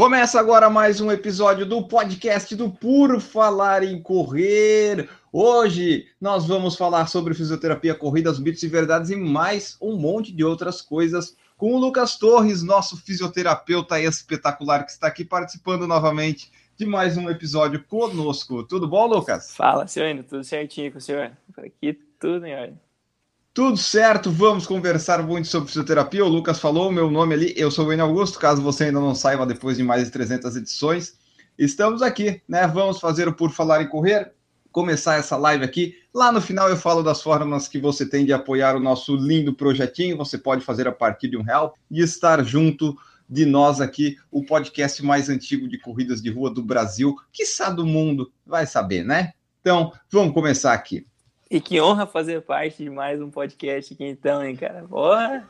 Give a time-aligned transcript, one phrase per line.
[0.00, 5.10] Começa agora mais um episódio do podcast do Puro Falar em Correr.
[5.30, 10.42] Hoje nós vamos falar sobre fisioterapia, corridas, mitos e verdades e mais um monte de
[10.42, 16.86] outras coisas com o Lucas Torres, nosso fisioterapeuta espetacular que está aqui participando novamente de
[16.86, 18.64] mais um episódio conosco.
[18.64, 19.54] Tudo bom, Lucas?
[19.54, 21.32] Fala, senhor, tudo certinho com o senhor?
[21.54, 22.80] Por aqui tudo em ordem.
[23.60, 26.24] Tudo certo, vamos conversar muito sobre fisioterapia.
[26.24, 29.14] O Lucas falou, meu nome ali, eu sou o Enio Augusto, caso você ainda não
[29.14, 31.18] saiba, depois de mais de 300 edições.
[31.58, 32.66] Estamos aqui, né?
[32.66, 34.32] Vamos fazer o Por Falar em Correr,
[34.72, 35.94] começar essa live aqui.
[36.14, 39.52] Lá no final eu falo das formas que você tem de apoiar o nosso lindo
[39.52, 40.16] projetinho.
[40.16, 42.96] Você pode fazer a partir de um real e estar junto
[43.28, 47.84] de nós aqui, o podcast mais antigo de corridas de rua do Brasil, quiçá do
[47.84, 49.32] mundo, vai saber, né?
[49.60, 51.04] Então, vamos começar aqui.
[51.50, 54.84] E que honra fazer parte de mais um podcast aqui então, hein, cara?
[54.88, 55.48] Porra!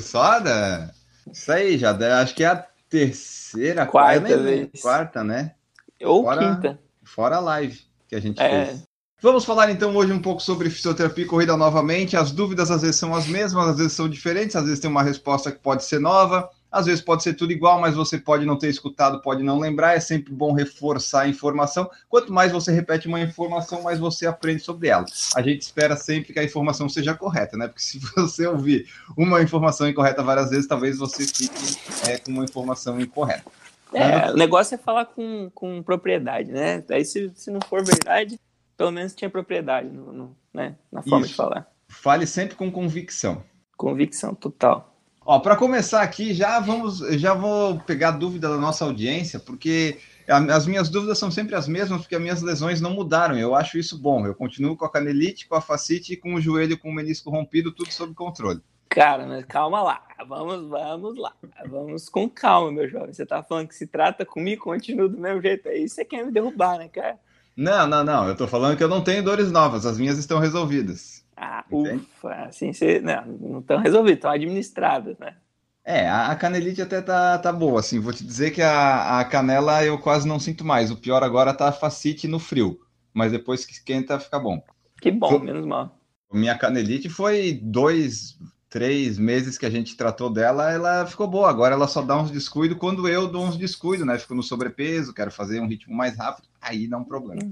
[0.00, 0.90] Só da...
[1.30, 1.90] Isso aí, já
[2.20, 4.68] acho que é a terceira, quarta, quarta, vez.
[4.80, 5.54] quarta né?
[6.02, 6.78] Ou Fora- quinta.
[7.02, 8.66] Fora a live que a gente É.
[8.66, 8.82] fez.
[9.20, 12.16] Vamos falar então hoje um pouco sobre fisioterapia e corrida novamente.
[12.16, 15.02] As dúvidas às vezes são as mesmas, às vezes são diferentes, às vezes tem uma
[15.02, 18.58] resposta que pode ser nova, às vezes pode ser tudo igual, mas você pode não
[18.58, 19.94] ter escutado, pode não lembrar.
[19.94, 21.88] É sempre bom reforçar a informação.
[22.08, 25.04] Quanto mais você repete uma informação, mais você aprende sobre ela.
[25.36, 27.68] A gente espera sempre que a informação seja correta, né?
[27.68, 32.44] Porque se você ouvir uma informação incorreta várias vezes, talvez você fique é, com uma
[32.44, 33.44] informação incorreta.
[33.92, 36.82] É, o negócio é falar com, com propriedade, né?
[36.88, 38.40] Daí se, se não for verdade,
[38.76, 40.74] pelo menos tinha propriedade no, no- né?
[40.90, 41.36] na forma de Isso.
[41.36, 41.68] falar.
[41.88, 43.44] Fale sempre com convicção.
[43.76, 44.93] Convicção total.
[45.26, 49.98] Ó, para começar aqui, já vamos, já vou pegar a dúvida da nossa audiência, porque
[50.28, 53.36] as minhas dúvidas são sempre as mesmas, porque as minhas lesões não mudaram.
[53.36, 54.26] Eu acho isso bom.
[54.26, 57.30] Eu continuo com a canelite, com a facite e com o joelho com o menisco
[57.30, 58.60] rompido, tudo sob controle.
[58.88, 60.02] Cara, mas calma lá.
[60.28, 61.32] Vamos, vamos lá.
[61.66, 63.12] Vamos com calma, meu jovem.
[63.12, 65.68] Você tá falando que se trata comigo, continua do mesmo jeito.
[65.68, 67.18] Aí você quer me derrubar, né, cara?
[67.56, 68.28] Não, não, não.
[68.28, 71.23] Eu tô falando que eu não tenho dores novas, as minhas estão resolvidas.
[71.36, 72.06] Ah, Entende?
[72.16, 72.32] ufa.
[72.44, 73.00] Assim você.
[73.00, 75.36] Não, estão resolvidos, estão administradas, né?
[75.84, 78.00] É, a, canelite até tá, tá boa, assim.
[78.00, 80.90] Vou te dizer que a, a canela eu quase não sinto mais.
[80.90, 82.80] O pior agora tá a facite no frio,
[83.12, 84.62] mas depois que esquenta fica bom.
[85.00, 85.98] Que bom, Tô- menos mal.
[86.32, 91.48] Minha canelite foi dois, três meses que a gente tratou dela, ela ficou boa.
[91.48, 94.18] Agora ela só dá uns descuidos quando eu dou uns descuidos, né?
[94.18, 97.42] Fico no sobrepeso, quero fazer um ritmo mais rápido, aí dá um problema.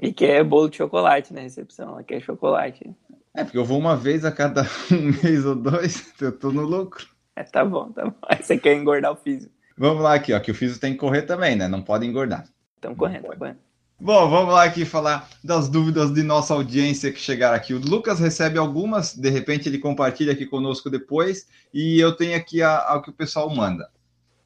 [0.00, 2.90] E quer bolo de chocolate na recepção, ela quer chocolate.
[3.34, 4.62] É, porque eu vou uma vez a cada
[4.92, 7.06] um mês ou dois, eu tô no lucro.
[7.34, 8.14] É, tá bom, tá bom.
[8.28, 9.52] Aí você quer engordar o físico.
[9.76, 11.66] Vamos lá aqui, ó, que o físico tem que correr também, né?
[11.66, 12.44] Não pode engordar.
[12.76, 13.58] Estão correndo, tá correndo.
[13.98, 17.72] Bom, vamos lá aqui falar das dúvidas de nossa audiência que chegaram aqui.
[17.72, 22.60] O Lucas recebe algumas, de repente ele compartilha aqui conosco depois, e eu tenho aqui
[22.60, 23.88] a, a que o pessoal manda.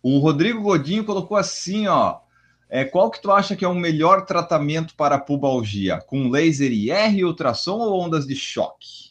[0.02, 2.20] O Rodrigo Godinho colocou assim, ó.
[2.68, 5.98] É, qual que tu acha que é o melhor tratamento para pubalgia?
[6.00, 9.10] Com laser IR, ultrassom ou ondas de choque?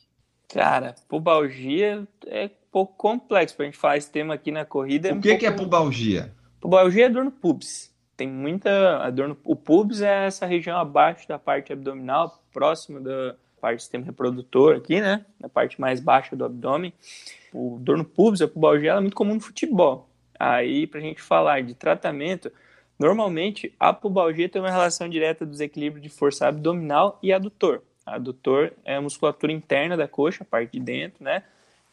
[0.50, 5.12] Cara, pubalgia é um pouco complexo pra gente falar esse tema aqui na corrida.
[5.12, 6.34] O um que, que é pouco- pubalgia?
[6.60, 7.94] Pubalgia é dor no pubis.
[8.18, 13.00] Tem muita a dor no o pubis é essa região abaixo da parte abdominal, próximo
[13.02, 15.26] da parte do sistema reprodutor aqui, né?
[15.40, 16.94] Na parte mais baixa do abdômen.
[17.54, 20.10] O dor no pubis, a pubalgia, é muito comum no futebol.
[20.40, 22.52] Aí, pra gente falar de tratamento,
[22.98, 27.82] normalmente a pubalgia tem uma relação direta do desequilíbrio de força abdominal e adutor.
[28.06, 31.44] Adutor é a musculatura interna da coxa, a parte de dentro, né?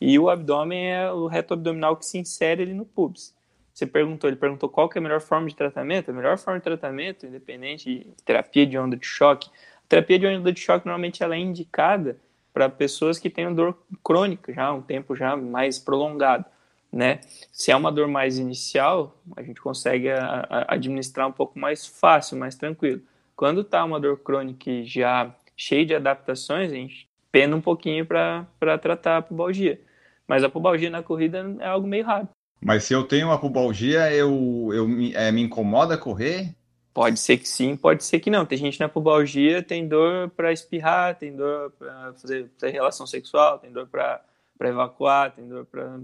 [0.01, 3.35] E o abdômen é o reto abdominal que se insere ali no pubis.
[3.73, 6.11] Você perguntou, ele perguntou qual que é a melhor forma de tratamento.
[6.11, 10.27] A melhor forma de tratamento, independente de terapia de onda de choque, a terapia de
[10.27, 12.19] onda de choque normalmente ela é indicada
[12.53, 16.45] para pessoas que têm dor crônica já um tempo já mais prolongado,
[16.93, 17.21] né?
[17.51, 21.87] Se é uma dor mais inicial, a gente consegue a- a- administrar um pouco mais
[21.87, 23.01] fácil, mais tranquilo.
[23.35, 28.05] Quando tá uma dor crônica e já cheia de adaptações, a gente pena um pouquinho
[28.05, 28.47] para
[28.81, 29.81] tratar a pubalgia.
[30.29, 32.29] Mas a pubalgia na corrida é algo meio raro.
[32.61, 36.55] Mas se eu tenho uma pubalgia, eu, eu me, é, me incomoda correr?
[36.95, 38.45] Pode ser que sim, pode ser que não.
[38.45, 43.59] Tem gente na pubalgia, tem dor para espirrar, tem dor para fazer, fazer relação sexual,
[43.59, 44.23] tem dor para
[44.61, 45.99] evacuar, tem dor para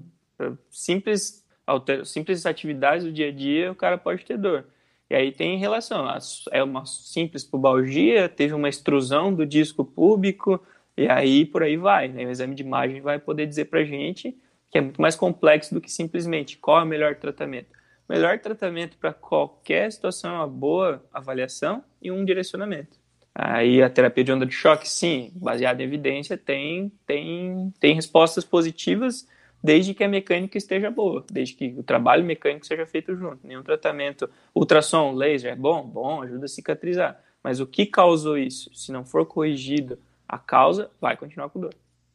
[0.71, 4.67] simples, alter, simples atividades do dia a dia, o cara pode ter dor.
[5.11, 6.07] E aí tem relação.
[6.53, 10.63] É uma simples pubalgia, teve uma extrusão do disco púbico,
[10.97, 12.27] E aí, por aí vai, né?
[12.27, 14.37] O exame de imagem vai poder dizer pra gente
[14.71, 17.71] que é muito mais complexo do que simplesmente qual é o melhor tratamento.
[18.09, 22.99] O melhor tratamento para qualquer situação é uma boa avaliação e um direcionamento.
[23.35, 28.45] Aí a terapia de onda de choque, sim, baseada em evidência, tem, tem, tem respostas
[28.45, 29.27] positivas
[29.63, 33.47] desde que a mecânica esteja boa, desde que o trabalho mecânico seja feito junto.
[33.47, 37.21] Nenhum tratamento, ultrassom, laser é bom, bom, ajuda a cicatrizar.
[37.43, 38.71] Mas o que causou isso?
[38.75, 41.75] Se não for corrigido a causa, vai continuar com dor.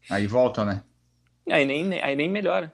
[0.10, 0.84] Aí volta, né?
[1.50, 2.72] Aí nem, aí nem melhora.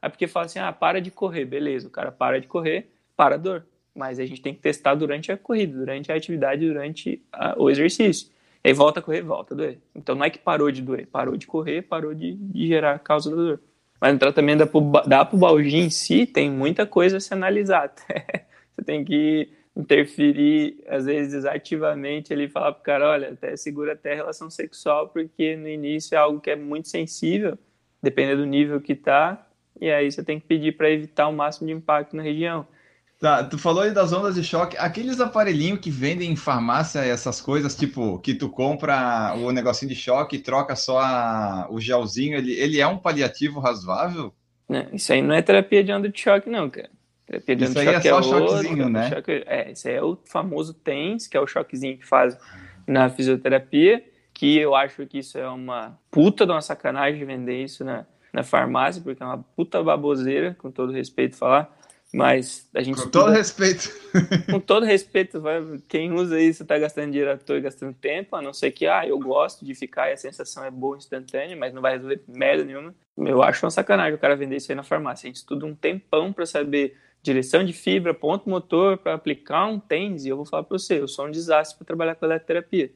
[0.00, 3.36] Aí porque fala assim, ah, para de correr, beleza, o cara para de correr, para
[3.36, 3.64] a dor
[3.94, 7.70] mas a gente tem que testar durante a corrida, durante a atividade, durante a, o
[7.70, 8.30] exercício.
[8.64, 9.78] E aí volta a correr, volta a doer.
[9.94, 12.98] Então não é que parou de doer, parou de correr, parou de, de gerar a
[12.98, 13.60] causa da dor.
[14.02, 14.64] Mas no tratamento
[15.06, 17.94] da, pubalgia em si, tem muita coisa a se analisar.
[18.74, 24.10] Você tem que interferir, às vezes, ativamente ali falar pro cara, olha, até segura até
[24.12, 27.56] a relação sexual, porque no início é algo que é muito sensível,
[28.02, 29.46] dependendo do nível que tá,
[29.80, 32.66] e aí você tem que pedir para evitar o máximo de impacto na região.
[33.22, 34.76] Tá, tu falou aí das ondas de choque.
[34.76, 39.94] Aqueles aparelhinhos que vendem em farmácia, essas coisas, tipo, que tu compra o negocinho de
[39.94, 44.34] choque e troca só a, o gelzinho, ele, ele é um paliativo razoável?
[44.68, 46.90] Não, isso aí não é terapia de onda de choque, não, cara.
[47.24, 49.08] Terapia de onda isso de choque aí é, é só é choquezinho, outro, né?
[49.08, 52.36] Choque, é, esse aí é o famoso TENS, que é o choquezinho que faz
[52.88, 54.04] na fisioterapia,
[54.34, 58.42] que eu acho que isso é uma puta de uma sacanagem vender isso na, na
[58.42, 61.81] farmácia, porque é uma puta baboseira, com todo respeito falar
[62.12, 62.96] mas a gente.
[62.96, 63.24] Com estuda...
[63.24, 63.90] todo respeito.
[64.50, 65.62] Com todo respeito, vai...
[65.88, 68.86] quem usa isso está gastando dinheiro à toa e gastando tempo, a não ser que,
[68.86, 72.22] ah, eu gosto de ficar e a sensação é boa instantânea, mas não vai resolver
[72.28, 72.94] merda nenhuma.
[73.16, 75.26] Eu acho uma sacanagem o cara vender isso aí na farmácia.
[75.26, 79.78] A gente estuda um tempão para saber direção de fibra, ponto motor, para aplicar um
[79.78, 82.90] tênis, e eu vou falar para você, eu sou um desastre para trabalhar com eletroterapia.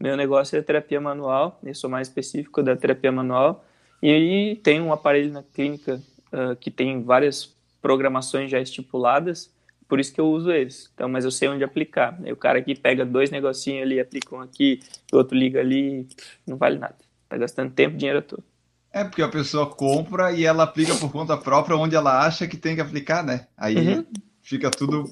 [0.00, 3.64] Meu negócio é terapia manual, eu sou mais específico da terapia manual,
[4.02, 6.02] e tem um aparelho na clínica
[6.32, 7.55] uh, que tem várias
[7.86, 9.48] programações já estipuladas,
[9.86, 10.90] por isso que eu uso eles.
[10.92, 12.18] Então, mas eu sei onde aplicar.
[12.20, 14.80] o cara aqui pega dois negocinhos ali, aplica um aqui,
[15.12, 16.08] o outro liga ali,
[16.44, 16.96] não vale nada.
[17.28, 18.42] Tá gastando tempo e dinheiro todo.
[18.92, 22.56] É porque a pessoa compra e ela aplica por conta própria onde ela acha que
[22.56, 23.46] tem que aplicar, né?
[23.56, 24.04] Aí uhum.
[24.42, 25.04] fica tudo.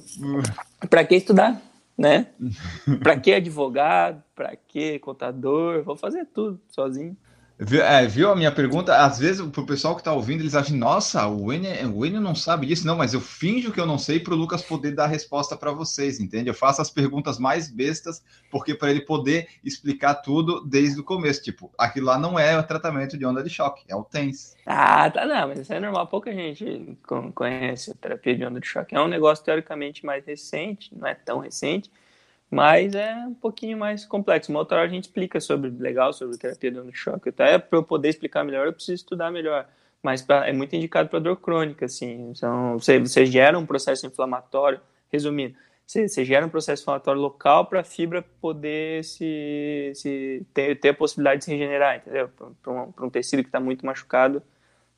[0.91, 1.63] Para que estudar,
[1.97, 2.27] né?
[3.05, 4.21] Para que advogado?
[4.35, 5.85] Para que contador?
[5.85, 7.17] Vou fazer tudo sozinho.
[7.57, 8.97] É, viu a minha pergunta?
[8.97, 12.67] Às vezes, para o pessoal que está ouvindo, eles acham, nossa, o Enio não sabe
[12.67, 12.85] disso.
[12.85, 15.57] Não, mas eu finjo que eu não sei para o Lucas poder dar a resposta
[15.57, 16.49] para vocês, entende?
[16.49, 21.45] Eu faço as perguntas mais bestas, porque para ele poder explicar tudo desde o começo.
[21.45, 24.57] Tipo, aquilo lá não é o tratamento de onda de choque, é o TENS.
[24.67, 26.09] Ah, tá, não, mas isso é normal.
[26.09, 26.99] Pouca gente
[27.35, 28.97] conhece a terapia de onda de choque.
[28.97, 31.89] É um negócio teoricamente mais recente, não é tão recente
[32.55, 34.51] mas é um pouquinho mais complexo.
[34.51, 37.29] Uma outra hora a gente explica sobre legal sobre terapia de choque.
[37.29, 39.67] Até para eu poder explicar melhor, eu preciso estudar melhor.
[40.03, 42.31] Mas pra, é muito indicado para dor crônica, assim.
[42.31, 44.81] Então, você, você gera um processo inflamatório,
[45.11, 45.57] resumindo,
[45.87, 50.91] você, você gera um processo inflamatório local para a fibra poder se, se ter, ter
[50.91, 52.31] a possibilidade de se regenerar, entendeu?
[52.63, 54.43] Para um, um tecido que está muito machucado,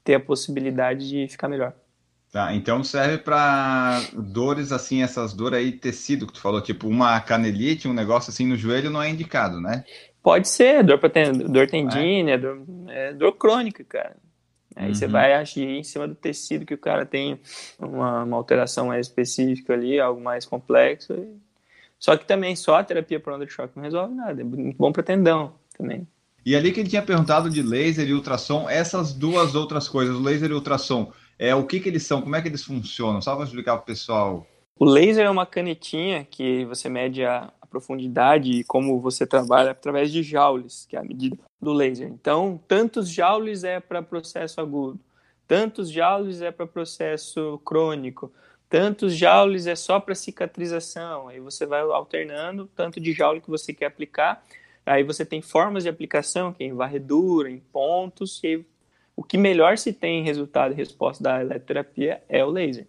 [0.04, 1.72] ter a possibilidade de ficar melhor.
[2.36, 7.18] Tá, então serve para dores assim, essas dores aí, tecido que tu falou, tipo uma
[7.18, 9.84] canelite, um negócio assim no joelho não é indicado, né?
[10.22, 12.36] Pode ser, dor, ten, dor tendínea, é.
[12.36, 14.18] dor, é, dor crônica, cara.
[14.76, 14.94] Aí uhum.
[14.94, 17.40] você vai agir em cima do tecido que o cara tem
[17.78, 21.14] uma, uma alteração mais específica ali, algo mais complexo.
[21.98, 24.42] Só que também só a terapia por onda de choque não resolve nada.
[24.42, 26.06] É muito bom para tendão também.
[26.44, 30.50] E ali que ele tinha perguntado de laser e ultrassom, essas duas outras coisas, laser
[30.50, 33.20] e ultrassom, é, o que, que eles são, como é que eles funcionam?
[33.20, 34.46] Só para explicar para o pessoal.
[34.78, 39.70] O laser é uma canetinha que você mede a, a, profundidade e como você trabalha
[39.70, 42.08] através de joules, que é a medida do laser.
[42.08, 45.00] Então, tantos joules é para processo agudo,
[45.46, 48.32] tantos joules é para processo crônico,
[48.68, 51.28] tantos joules é só para cicatrização.
[51.28, 54.44] Aí você vai alternando tanto de joule que você quer aplicar.
[54.84, 58.64] Aí você tem formas de aplicação, que é em varredura, em pontos, e
[59.16, 62.86] o que melhor se tem em resultado e resposta da eletroterapia é o laser.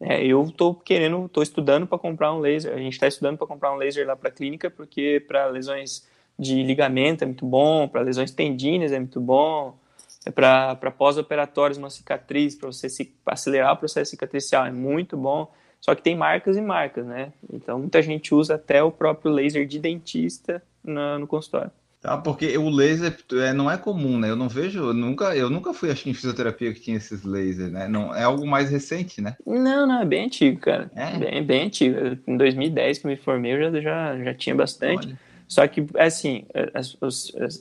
[0.00, 2.72] É, eu estou querendo, estou estudando para comprar um laser.
[2.72, 6.08] A gente está estudando para comprar um laser lá para a clínica, porque para lesões
[6.38, 9.76] de ligamento é muito bom, para lesões tendíneas é muito bom,
[10.24, 15.52] é para pós-operatórios uma cicatriz, para você se, acelerar o processo cicatricial é muito bom.
[15.80, 17.32] Só que tem marcas e marcas, né?
[17.52, 21.72] Então muita gente usa até o próprio laser de dentista no, no consultório.
[22.00, 24.30] Tá, porque o laser é, não é comum, né?
[24.30, 27.24] Eu não vejo, eu nunca, eu nunca fui, acho que em fisioterapia que tinha esses
[27.24, 27.86] lasers, né?
[27.88, 29.36] Não, é algo mais recente, né?
[29.46, 30.90] Não, não, é bem antigo, cara.
[30.96, 31.18] É?
[31.18, 32.18] Bem, bem antigo.
[32.26, 35.08] Em 2010 que me formei, eu já, já, já tinha bastante.
[35.08, 35.18] Olha.
[35.46, 36.70] Só que, assim, é,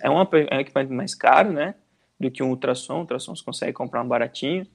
[0.04, 0.22] é um
[0.60, 1.76] equipamento mais caro, né?
[2.18, 2.94] Do que um ultrassom.
[2.94, 4.66] O ultrassom você consegue comprar um baratinho.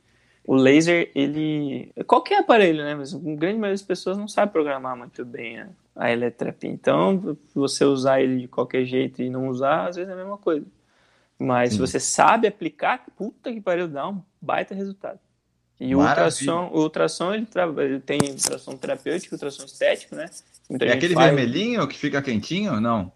[0.47, 1.91] O laser, ele.
[2.07, 2.95] Qualquer aparelho, né?
[2.95, 6.09] Mas a grande maioria das pessoas não sabe programar muito bem a, a.
[6.65, 10.37] Então, você usar ele de qualquer jeito e não usar, às vezes é a mesma
[10.37, 10.67] coisa.
[11.39, 11.77] Mas Sim.
[11.77, 15.19] se você sabe aplicar, puta que pariu, dá um baita resultado.
[15.81, 17.49] E o ultrassom, o ultrassom ele,
[17.79, 20.31] ele, tem ultrassom terapêutico, ultrassom estético, né?
[20.69, 21.27] Muita é aquele faz...
[21.27, 22.81] vermelhinho que fica quentinho?
[22.81, 23.11] Não.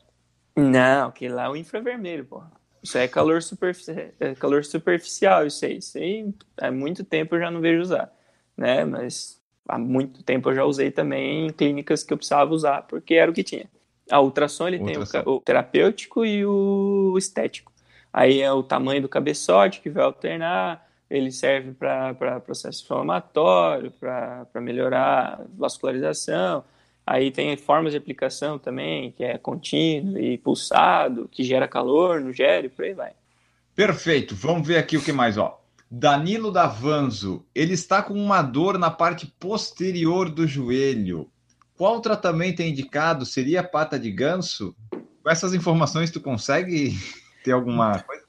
[0.56, 2.50] Não, aquele lá é o infravermelho, porra.
[2.82, 4.12] Isso é calor, superfici...
[4.20, 5.78] é calor superficial, isso aí.
[5.78, 8.12] Isso aí há muito tempo eu já não vejo usar,
[8.56, 8.84] né?
[8.84, 13.14] Mas há muito tempo eu já usei também em clínicas que eu precisava usar, porque
[13.14, 13.66] era o que tinha.
[14.10, 15.22] A ultrassom, ele ultrassom.
[15.22, 17.72] tem o, o terapêutico e o estético.
[18.12, 24.60] Aí é o tamanho do cabeçote que vai alternar, ele serve para processo inflamatório, para
[24.60, 26.64] melhorar a vascularização.
[27.10, 32.34] Aí tem formas de aplicação também, que é contínuo e pulsado, que gera calor, não
[32.34, 33.12] gera e por aí vai.
[33.74, 34.34] Perfeito.
[34.34, 35.58] Vamos ver aqui o que mais, ó.
[35.90, 41.30] Danilo Davanzo, ele está com uma dor na parte posterior do joelho.
[41.78, 43.24] Qual tratamento é indicado?
[43.24, 44.76] Seria pata de ganso?
[45.22, 46.92] Com essas informações, tu consegue
[47.42, 48.24] ter alguma coisa?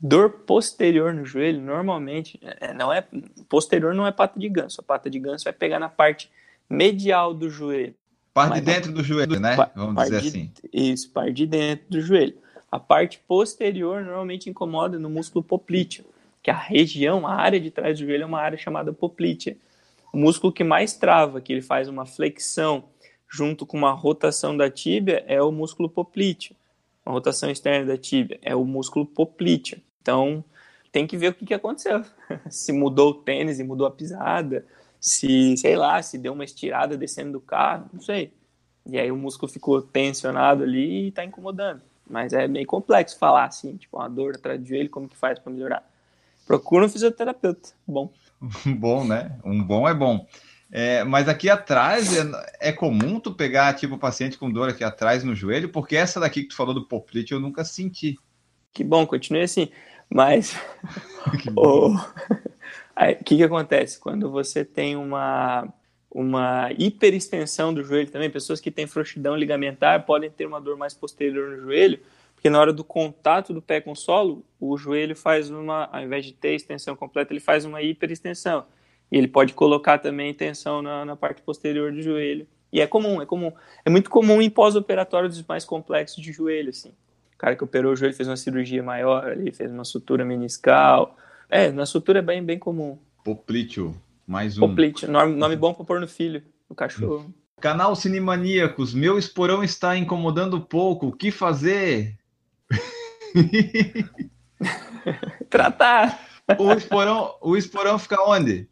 [0.00, 3.06] Dor posterior no joelho, normalmente, é, não é
[3.48, 4.80] posterior não é pata de ganso.
[4.80, 6.28] A pata de ganso vai pegar na parte
[6.68, 7.94] medial do joelho.
[8.36, 9.56] Parte de dentro do joelho, né?
[9.74, 10.50] Vamos dizer de, assim.
[10.72, 12.36] Isso, parte de dentro do joelho.
[12.70, 16.04] A parte posterior normalmente incomoda no músculo poplíteo,
[16.42, 19.56] que a região, a área de trás do joelho é uma área chamada poplítea.
[20.12, 22.84] O músculo que mais trava, que ele faz uma flexão
[23.28, 26.54] junto com uma rotação da tíbia, é o músculo poplíteo
[27.06, 29.80] uma rotação externa da tíbia, é o músculo poplíteo.
[30.02, 30.44] Então,
[30.90, 32.04] tem que ver o que, que aconteceu.
[32.50, 34.66] se mudou o tênis e mudou a pisada,
[35.06, 38.32] se, sei lá, se deu uma estirada descendo do carro, não sei.
[38.84, 41.80] E aí o músculo ficou tensionado ali e tá incomodando.
[42.10, 45.38] Mas é meio complexo falar assim, tipo, uma dor atrás do joelho, como que faz
[45.38, 45.88] para melhorar?
[46.44, 47.68] Procura um fisioterapeuta.
[47.86, 48.10] Bom.
[48.76, 49.38] bom, né?
[49.44, 50.26] Um bom é bom.
[50.72, 55.22] É, mas aqui atrás é, é, comum tu pegar tipo paciente com dor aqui atrás
[55.22, 58.18] no joelho, porque essa daqui que tu falou do poplite eu nunca senti.
[58.72, 59.68] Que bom, continue assim.
[60.10, 60.56] Mas
[62.96, 65.72] o que, que acontece quando você tem uma
[66.16, 70.94] uma hiperextensão do joelho também, pessoas que têm frouxidão ligamentar podem ter uma dor mais
[70.94, 72.00] posterior no joelho,
[72.34, 76.02] porque na hora do contato do pé com o solo, o joelho faz uma, ao
[76.02, 78.64] invés de ter extensão completa, ele faz uma hiperextensão.
[79.12, 82.46] E ele pode colocar também tensão na, na parte posterior do joelho.
[82.72, 83.52] E é comum, é comum.
[83.84, 86.90] É muito comum em pós-operatórios mais complexos de joelho, assim.
[87.34, 91.16] O cara que operou o joelho fez uma cirurgia maior ali, fez uma sutura meniscal.
[91.48, 92.98] É, na sutura é bem, bem comum.
[93.24, 94.60] Poplíteo, mais um.
[94.60, 97.32] Poplíteo, nome, nome bom para pôr no filho, no cachorro.
[97.60, 102.14] Canal Cinemaníacos, meu esporão está incomodando pouco, o que fazer?
[105.48, 106.20] Tratar.
[106.58, 108.68] O esporão, o esporão fica onde?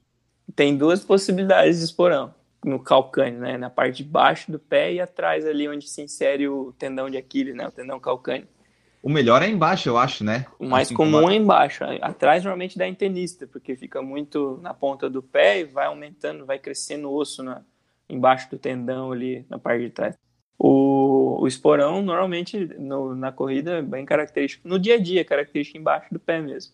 [0.54, 3.58] tem duas possibilidades de esporão no calcâneo, né?
[3.58, 7.16] Na parte de baixo do pé e atrás ali onde se insere o tendão de
[7.16, 7.66] Aquiles, né?
[7.66, 8.48] O tendão calcâneo.
[9.04, 10.46] O melhor é embaixo, eu acho, né?
[10.58, 11.30] O mais assim comum como...
[11.30, 11.84] é embaixo.
[12.00, 16.58] Atrás normalmente dá intenista, porque fica muito na ponta do pé e vai aumentando, vai
[16.58, 17.60] crescendo o osso na,
[18.08, 20.16] embaixo do tendão ali na parte de trás.
[20.58, 24.66] O, o esporão normalmente no, na corrida é bem característico.
[24.66, 26.72] No dia a dia, é característico embaixo do pé mesmo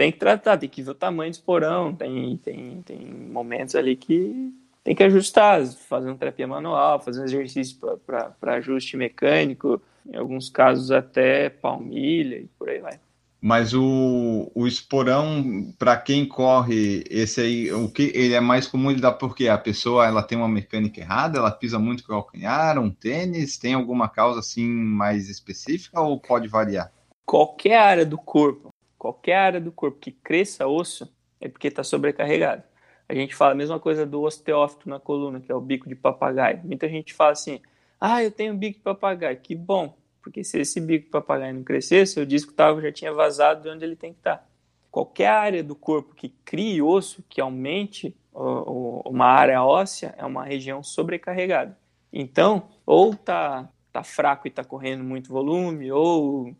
[0.00, 3.94] tem que tratar, tem que ver o tamanho do esporão, tem, tem, tem momentos ali
[3.94, 4.50] que
[4.82, 10.48] tem que ajustar, fazer uma terapia manual, fazer um exercício para ajuste mecânico, em alguns
[10.48, 12.98] casos até palmilha e por aí vai.
[13.42, 18.94] Mas o, o esporão, para quem corre, esse aí, o que ele é mais comum
[18.94, 22.16] de dar porque a pessoa ela tem uma mecânica errada, ela pisa muito com o
[22.16, 26.92] calcanhar, um tênis, tem alguma causa assim mais específica ou pode variar?
[27.24, 32.62] Qualquer área do corpo qualquer área do corpo que cresça osso é porque está sobrecarregado.
[33.08, 35.94] A gente fala a mesma coisa do osteófito na coluna, que é o bico de
[35.94, 36.60] papagaio.
[36.62, 37.60] Muita gente fala assim:
[38.00, 39.36] ah, eu tenho bico de papagaio.
[39.36, 43.12] Que bom, porque se esse bico de papagaio não crescesse, o disco tava, já tinha
[43.12, 44.38] vazado de onde ele tem que estar.
[44.38, 44.44] Tá.
[44.90, 50.82] Qualquer área do corpo que crie osso, que aumente uma área óssea, é uma região
[50.82, 51.76] sobrecarregada.
[52.12, 56.54] Então, ou tá, tá fraco e está correndo muito volume, ou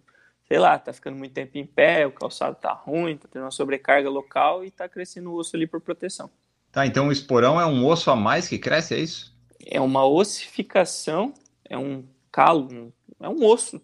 [0.47, 3.51] sei lá, tá ficando muito tempo em pé, o calçado tá ruim, tá tendo uma
[3.51, 6.31] sobrecarga local e tá crescendo o osso ali por proteção.
[6.71, 9.37] Tá, então o esporão é um osso a mais que cresce, é isso?
[9.67, 13.81] É uma ossificação, é um calo, é um osso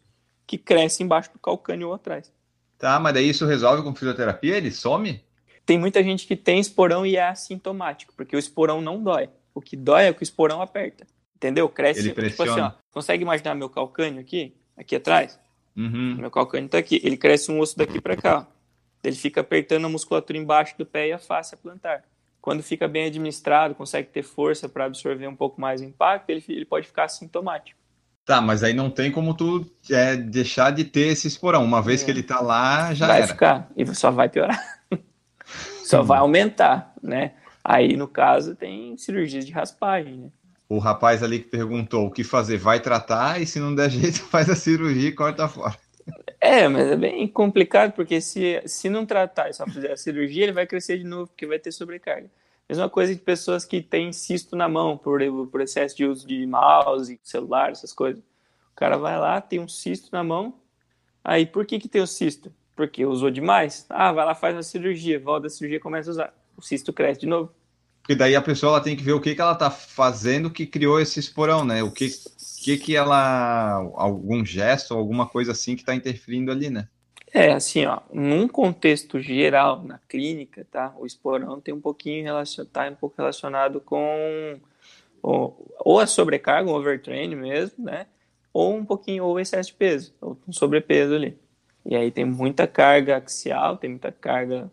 [0.46, 2.32] que cresce embaixo do calcâneo ou atrás.
[2.78, 4.56] Tá, mas daí isso resolve com fisioterapia?
[4.56, 5.24] Ele some?
[5.64, 9.28] Tem muita gente que tem esporão e é assintomático, porque o esporão não dói.
[9.54, 11.06] O que dói é que o esporão aperta.
[11.34, 11.68] Entendeu?
[11.68, 12.00] Cresce.
[12.00, 12.50] Ele pressiona.
[12.50, 14.54] Tipo assim, ó, consegue imaginar meu calcânio aqui?
[14.76, 15.38] aqui atrás.
[15.76, 16.16] Uhum.
[16.16, 17.00] Meu calcânio tá aqui.
[17.02, 18.46] Ele cresce um osso daqui para cá.
[19.02, 22.04] Ele fica apertando a musculatura embaixo do pé e a face a plantar.
[22.46, 26.44] Quando fica bem administrado, consegue ter força para absorver um pouco mais o impacto, ele,
[26.48, 27.76] ele pode ficar assintomático.
[28.24, 31.64] Tá, mas aí não tem como tu é, deixar de ter esse esporão.
[31.64, 32.04] Uma vez É.
[32.04, 33.26] que ele tá lá, já vai era.
[33.26, 34.62] ficar e só vai piorar.
[35.84, 37.32] só vai aumentar, né?
[37.64, 40.28] Aí, no caso, tem cirurgias de raspagem, né?
[40.68, 44.20] O rapaz ali que perguntou o que fazer, vai tratar e se não der jeito,
[44.20, 45.76] faz a cirurgia e corta fora.
[46.40, 50.44] É, mas é bem complicado, porque se, se não tratar e só fizer a cirurgia,
[50.44, 52.30] ele vai crescer de novo, porque vai ter sobrecarga.
[52.68, 55.20] Mesma coisa de pessoas que têm cisto na mão por,
[55.50, 58.22] por excesso de uso de mouse, celular, essas coisas.
[58.22, 60.54] O cara vai lá, tem um cisto na mão,
[61.24, 62.52] aí por que que tem o cisto?
[62.74, 63.86] Porque usou demais?
[63.88, 66.34] Ah, vai lá, faz uma cirurgia, volta da cirurgia começa a usar.
[66.56, 67.52] O cisto cresce de novo.
[68.02, 70.64] Porque daí a pessoa ela tem que ver o que, que ela tá fazendo que
[70.64, 71.82] criou esse esporão, né?
[71.82, 72.08] O que,
[72.66, 73.74] que que ela.
[73.94, 76.88] algum gesto, alguma coisa assim que tá interferindo ali, né?
[77.32, 80.92] É, assim, ó, num contexto geral, na clínica, tá?
[80.98, 84.58] O esporão tem um pouquinho relacionado, tá um pouco relacionado com
[85.22, 88.06] ou, ou a sobrecarga, o overtraining mesmo, né?
[88.52, 91.38] Ou um pouquinho, ou excesso de peso, ou um sobrepeso ali.
[91.84, 94.68] E aí tem muita carga axial, tem muita carga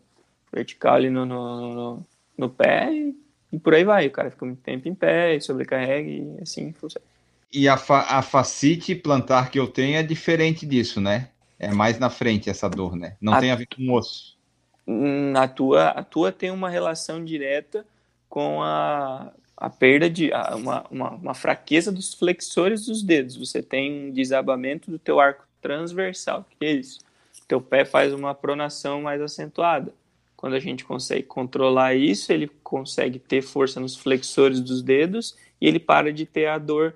[0.52, 2.06] vertical ali no, no, no,
[2.38, 3.16] no pé e,
[3.52, 4.08] e por aí vai.
[4.08, 7.12] O cara fica muito tempo em pé, e sobrecarrega e assim funciona.
[7.54, 11.30] E a, fa a facite plantar que eu tenho é diferente disso, né?
[11.60, 13.16] É mais na frente essa dor, né?
[13.22, 14.38] Não A- tem a ver com o osso.
[14.86, 17.86] Hum, a tua, a tua tem uma relação direta
[18.28, 23.36] com a, a perda de a- uma, uma, uma fraqueza dos flexores dos dedos.
[23.38, 26.46] Você tem um desabamento do teu arco transversal.
[26.60, 27.00] que é isso?
[27.48, 29.94] Teu pé faz uma pronação mais acentuada.
[30.36, 35.68] Quando a gente consegue controlar isso, ele consegue ter força nos flexores dos dedos e
[35.68, 36.94] ele para de ter a dor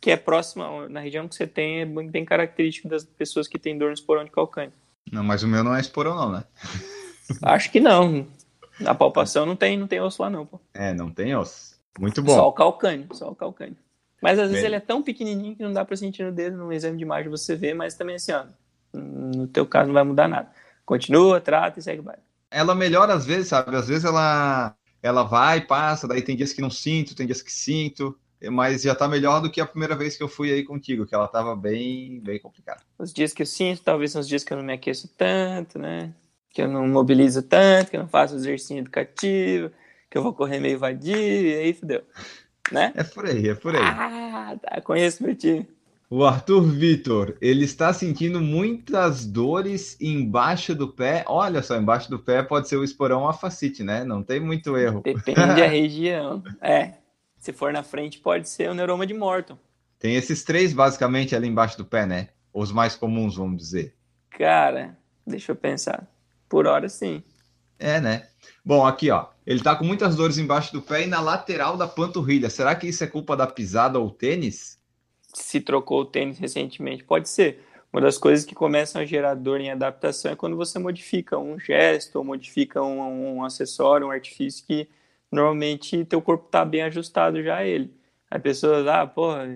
[0.00, 3.76] que é próxima na região que você tem, é bem característico das pessoas que têm
[3.76, 4.72] dor no esporão de calcânio.
[5.12, 6.44] Não, mas o meu não é esporão, não, né?
[7.42, 8.26] Acho que não.
[8.78, 10.58] Na palpação não tem, não tem osso lá não, pô.
[10.72, 11.78] É, não tem osso.
[11.98, 12.48] Muito Só bom.
[12.48, 13.76] o calcânio, só o calcânio.
[14.22, 14.66] Mas às vezes Bem.
[14.66, 17.30] ele é tão pequenininho que não dá pra sentir no dedo, num exame de imagem
[17.30, 18.44] você vê, mas também assim, ó,
[18.92, 20.50] no teu caso não vai mudar nada.
[20.84, 22.22] Continua, trata e segue baile.
[22.50, 23.74] Ela melhora às vezes, sabe?
[23.76, 27.52] Às vezes ela, ela vai, passa, daí tem dias que não sinto, tem dias que
[27.52, 31.04] sinto, mas já tá melhor do que a primeira vez que eu fui aí contigo,
[31.04, 32.80] que ela tava bem, bem complicada.
[32.98, 35.78] Os dias que eu sinto, talvez são os dias que eu não me aqueço tanto,
[35.78, 36.14] né?
[36.50, 39.70] Que eu não mobilizo tanto, que eu não faço exercício educativo,
[40.08, 42.02] que eu vou correr meio vadio, e aí fudeu.
[42.72, 42.92] Né?
[42.94, 43.82] É por aí, é por aí.
[43.82, 45.68] Ah, tá, conheço meu time.
[46.12, 51.24] O Arthur Vitor, ele está sentindo muitas dores embaixo do pé.
[51.28, 54.02] Olha só, embaixo do pé pode ser o esporão ou a facite, né?
[54.02, 55.02] Não tem muito erro.
[55.04, 56.42] Depende da região.
[56.60, 56.94] É,
[57.40, 59.58] se for na frente pode ser o neuroma de Morton.
[59.98, 62.28] Tem esses três basicamente ali embaixo do pé, né?
[62.52, 63.94] Os mais comuns, vamos dizer.
[64.30, 66.06] Cara, deixa eu pensar.
[66.48, 67.22] Por hora, sim.
[67.78, 68.28] É, né?
[68.62, 69.28] Bom, aqui, ó.
[69.46, 72.50] Ele tá com muitas dores embaixo do pé e na lateral da panturrilha.
[72.50, 74.78] Será que isso é culpa da pisada ou tênis?
[75.34, 77.64] Se trocou o tênis recentemente, pode ser.
[77.92, 81.58] Uma das coisas que começam a gerar dor em adaptação é quando você modifica um
[81.58, 84.88] gesto ou modifica um, um acessório, um artifício que
[85.30, 87.92] normalmente teu corpo tá bem ajustado já a ele.
[88.30, 89.46] Aí pessoas, ah, porra,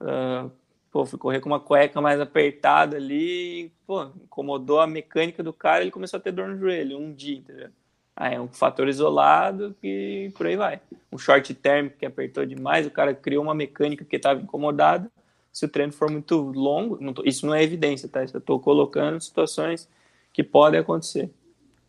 [0.00, 0.48] ah,
[0.90, 5.82] pô, fui correr com uma cueca mais apertada ali, pô, incomodou a mecânica do cara,
[5.82, 7.70] ele começou a ter dor no joelho, um dia, entendeu?
[8.16, 10.80] Aí é um fator isolado que por aí vai.
[11.12, 15.10] Um short térmico que apertou demais, o cara criou uma mecânica porque estava incomodado.
[15.52, 18.22] Se o treino for muito longo, não tô- isso não é evidência, tá?
[18.22, 19.88] Isso eu estou colocando situações
[20.32, 21.30] que podem acontecer.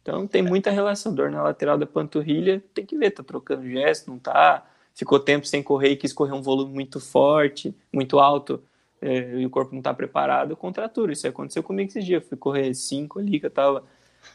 [0.01, 1.13] Então tem muita relação.
[1.13, 4.65] Dor na lateral da panturrilha, tem que ver, tá trocando gesto, não tá?
[4.93, 8.61] Ficou tempo sem correr e quis correr um volume muito forte, muito alto,
[9.01, 11.13] eh, e o corpo não tá preparado, contratura.
[11.13, 12.21] Isso aconteceu comigo esses dias.
[12.21, 13.83] Eu fui correr cinco ali, que eu tava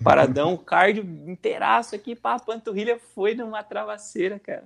[0.02, 4.64] paradão, cardio inteiraço aqui, pá, a panturrilha foi numa travaceira, cara.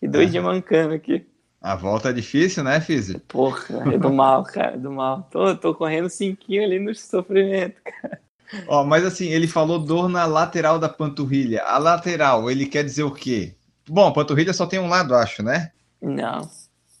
[0.00, 1.26] E dois dias mancando aqui.
[1.60, 3.18] A volta é difícil, né, Fizzy?
[3.18, 5.28] Porra, é do mal, cara, é do mal.
[5.30, 8.20] Tô, tô correndo cinquinho ali no sofrimento, cara.
[8.66, 11.62] Ó, mas assim, ele falou dor na lateral da panturrilha.
[11.62, 13.54] A lateral, ele quer dizer o quê?
[13.88, 15.72] Bom, a panturrilha só tem um lado, acho, né?
[16.00, 16.48] Não.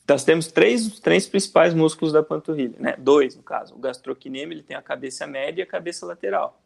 [0.08, 2.96] Nós temos três, três principais músculos da panturrilha, né?
[2.98, 3.74] Dois, no caso.
[3.74, 6.60] O gastrocnêmio, ele tem a cabeça média e a cabeça lateral.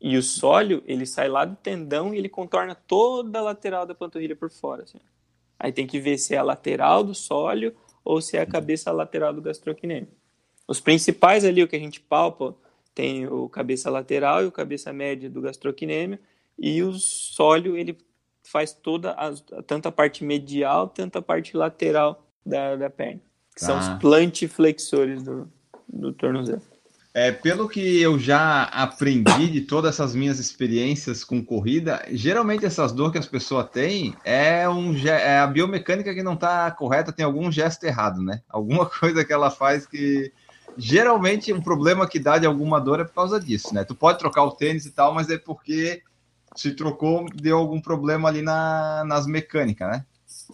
[0.00, 3.94] E o sólio, ele sai lá do tendão e ele contorna toda a lateral da
[3.94, 5.00] panturrilha por fora, assim.
[5.58, 8.92] Aí tem que ver se é a lateral do sólio ou se é a cabeça
[8.92, 10.08] lateral do gastrocnêmio.
[10.66, 12.54] Os principais ali, o que a gente palpa,
[12.98, 16.18] tem o cabeça lateral e o cabeça média do gastrocnêmio,
[16.58, 17.96] e o sólio, ele
[18.42, 19.32] faz toda, a,
[19.62, 23.20] tanto a parte medial, tanto a parte lateral da, da perna.
[23.54, 25.48] Que são os plantiflexores do,
[25.88, 26.60] do tornozelo.
[27.14, 32.90] É, pelo que eu já aprendi de todas essas minhas experiências com corrida, geralmente essas
[32.90, 37.24] dores que as pessoas têm é, um, é a biomecânica que não está correta, tem
[37.24, 38.42] algum gesto errado, né?
[38.48, 40.32] Alguma coisa que ela faz que.
[40.78, 43.84] Geralmente um problema que dá de alguma dor é por causa disso, né?
[43.84, 46.02] Tu pode trocar o tênis e tal, mas é porque
[46.54, 50.06] se trocou, deu algum problema ali na, nas mecânicas, né?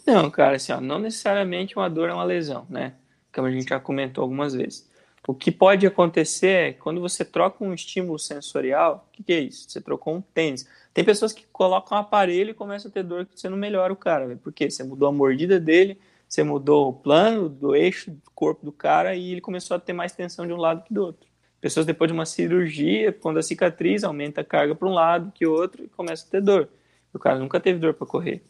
[0.06, 2.94] Não, cara, assim, ó, não necessariamente uma dor é uma lesão, né?
[3.34, 4.88] Como a gente já comentou algumas vezes.
[5.26, 9.40] O que pode acontecer é quando você troca um estímulo sensorial, o que, que, é
[9.40, 9.70] isso?
[9.70, 10.68] Você trocou um tênis.
[10.92, 13.92] Tem pessoas que colocam um aparelho e começam a ter dor que você não melhora
[13.92, 14.38] o cara, véio.
[14.38, 14.70] por quê?
[14.70, 15.98] Você mudou a mordida dele,
[16.34, 19.92] você mudou o plano do eixo do corpo do cara e ele começou a ter
[19.92, 21.28] mais tensão de um lado que do outro.
[21.60, 25.46] Pessoas depois de uma cirurgia, quando a cicatriz aumenta a carga para um lado que
[25.46, 26.68] o outro e começa a ter dor.
[27.12, 28.42] O cara nunca teve dor para correr.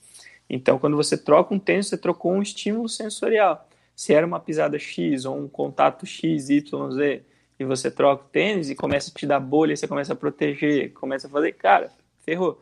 [0.48, 4.78] Então, quando você troca um tênis, você trocou um estímulo sensorial se era uma pisada
[4.78, 7.22] X ou um contato X, Y, Z,
[7.60, 10.92] e você troca o tênis e começa a te dar bolha, você começa a proteger,
[10.94, 11.92] começa a fazer, cara,
[12.24, 12.60] ferrou.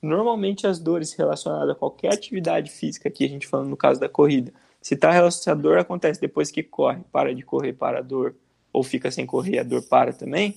[0.00, 4.08] Normalmente as dores relacionadas a qualquer atividade física, aqui a gente falando no caso da
[4.08, 8.02] corrida, se tá relacionado, a dor acontece depois que corre, para de correr, para a
[8.02, 8.36] dor,
[8.72, 10.56] ou fica sem correr, a dor para também,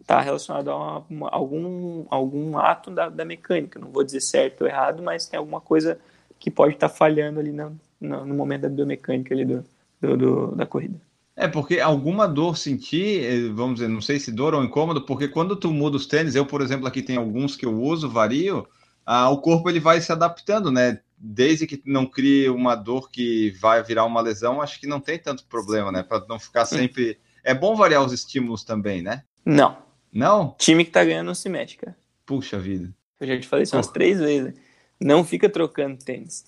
[0.00, 3.78] está relacionado a uma, uma, algum, algum ato da, da mecânica.
[3.78, 5.98] Não vou dizer certo ou errado, mas tem alguma coisa
[6.38, 9.64] que pode estar tá falhando ali na, no, no momento da biomecânica ali do,
[10.00, 11.00] do, do, da corrida.
[11.36, 15.26] É, porque alguma dor sentir, eh, vamos dizer, não sei se dor ou incômodo, porque
[15.26, 18.66] quando tu muda os tênis, eu, por exemplo, aqui tem alguns que eu uso, vario,
[19.04, 21.00] ah, o corpo ele vai se adaptando, né?
[21.18, 25.18] Desde que não crie uma dor que vai virar uma lesão, acho que não tem
[25.18, 26.02] tanto problema, né?
[26.02, 27.18] Para não ficar sempre.
[27.42, 29.22] É bom variar os estímulos também, né?
[29.44, 29.76] Não.
[30.12, 30.54] Não?
[30.58, 31.96] Time que tá ganhando não se mexe, cara.
[32.24, 32.94] Puxa vida.
[33.20, 34.54] Eu já te falei isso umas três vezes.
[35.00, 36.44] Não fica trocando tênis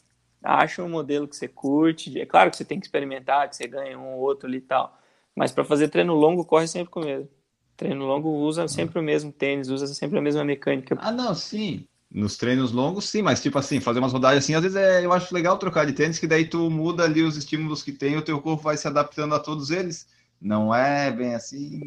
[0.47, 2.19] acha um modelo que você curte.
[2.21, 4.63] É claro que você tem que experimentar, que você ganha um ou outro ali e
[4.63, 4.99] tal.
[5.35, 7.29] Mas para fazer treino longo, corre sempre com o mesmo.
[7.77, 10.97] Treino longo usa sempre o mesmo tênis, usa sempre a mesma mecânica.
[10.99, 11.85] Ah, não, sim.
[12.11, 15.13] Nos treinos longos, sim, mas tipo assim, fazer umas rodagens assim, às vezes é, eu
[15.13, 18.23] acho legal trocar de tênis, que daí tu muda ali os estímulos que tem, o
[18.23, 20.09] teu corpo vai se adaptando a todos eles.
[20.41, 21.81] Não é bem assim.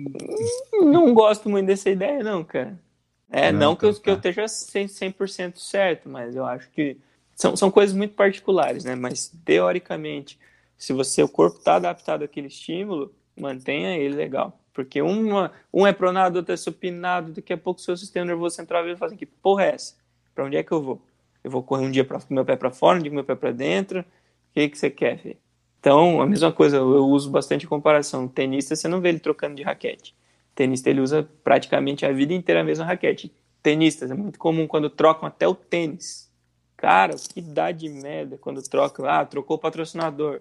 [0.74, 2.78] Não gosto muito dessa ideia, não, cara.
[3.32, 6.98] É, não, não que, eu, que eu esteja 100% certo, mas eu acho que
[7.40, 8.96] são, são coisas muito particulares, né?
[8.96, 10.38] Mas teoricamente,
[10.78, 14.60] se você o corpo está adaptado àquele estímulo, mantenha ele legal.
[14.74, 18.58] Porque uma, um é pronado, outro é supinado, daqui a pouco o seu sistema nervoso
[18.58, 19.96] central vai fazer que porra é essa?
[20.36, 21.02] Para onde é que eu vou?
[21.42, 23.36] Eu vou correr um dia com meu pé para fora, um dia com meu pé
[23.36, 24.02] para dentro.
[24.02, 24.06] O
[24.54, 25.38] que, que você quer, filho?
[25.80, 28.26] Então, a mesma coisa, eu uso bastante comparação.
[28.26, 30.14] O tenista, você não vê ele trocando de raquete.
[30.52, 33.34] O tenista, ele usa praticamente a vida inteira a mesma raquete.
[33.64, 36.29] Tenistas, é muito comum quando trocam até o tênis.
[36.80, 39.04] Cara, que dá de merda quando troca.
[39.06, 40.40] Ah, trocou o patrocinador.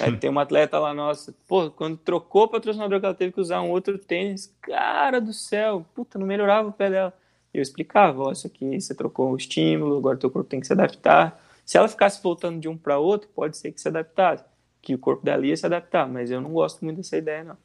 [0.00, 3.40] Aí tem uma atleta lá, nossa, pô, quando trocou o patrocinador que ela teve que
[3.40, 7.16] usar um outro tênis, cara do céu, puta, não melhorava o pé dela.
[7.54, 10.72] Eu explicava, ó, isso aqui você trocou o estímulo, agora teu corpo tem que se
[10.72, 11.40] adaptar.
[11.64, 14.44] Se ela ficasse voltando de um para outro, pode ser que se adaptasse,
[14.82, 17.56] que o corpo dela ia se adaptar, mas eu não gosto muito dessa ideia, não.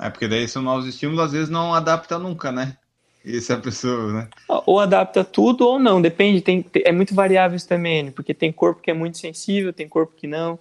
[0.00, 2.78] É porque daí são novos estímulos, às vezes não adapta nunca, né?
[3.24, 4.28] Isso é a pessoa, né?
[4.66, 8.80] Ou adapta tudo ou não, depende, tem, é muito variável isso também, porque tem corpo
[8.80, 10.58] que é muito sensível, tem corpo que não,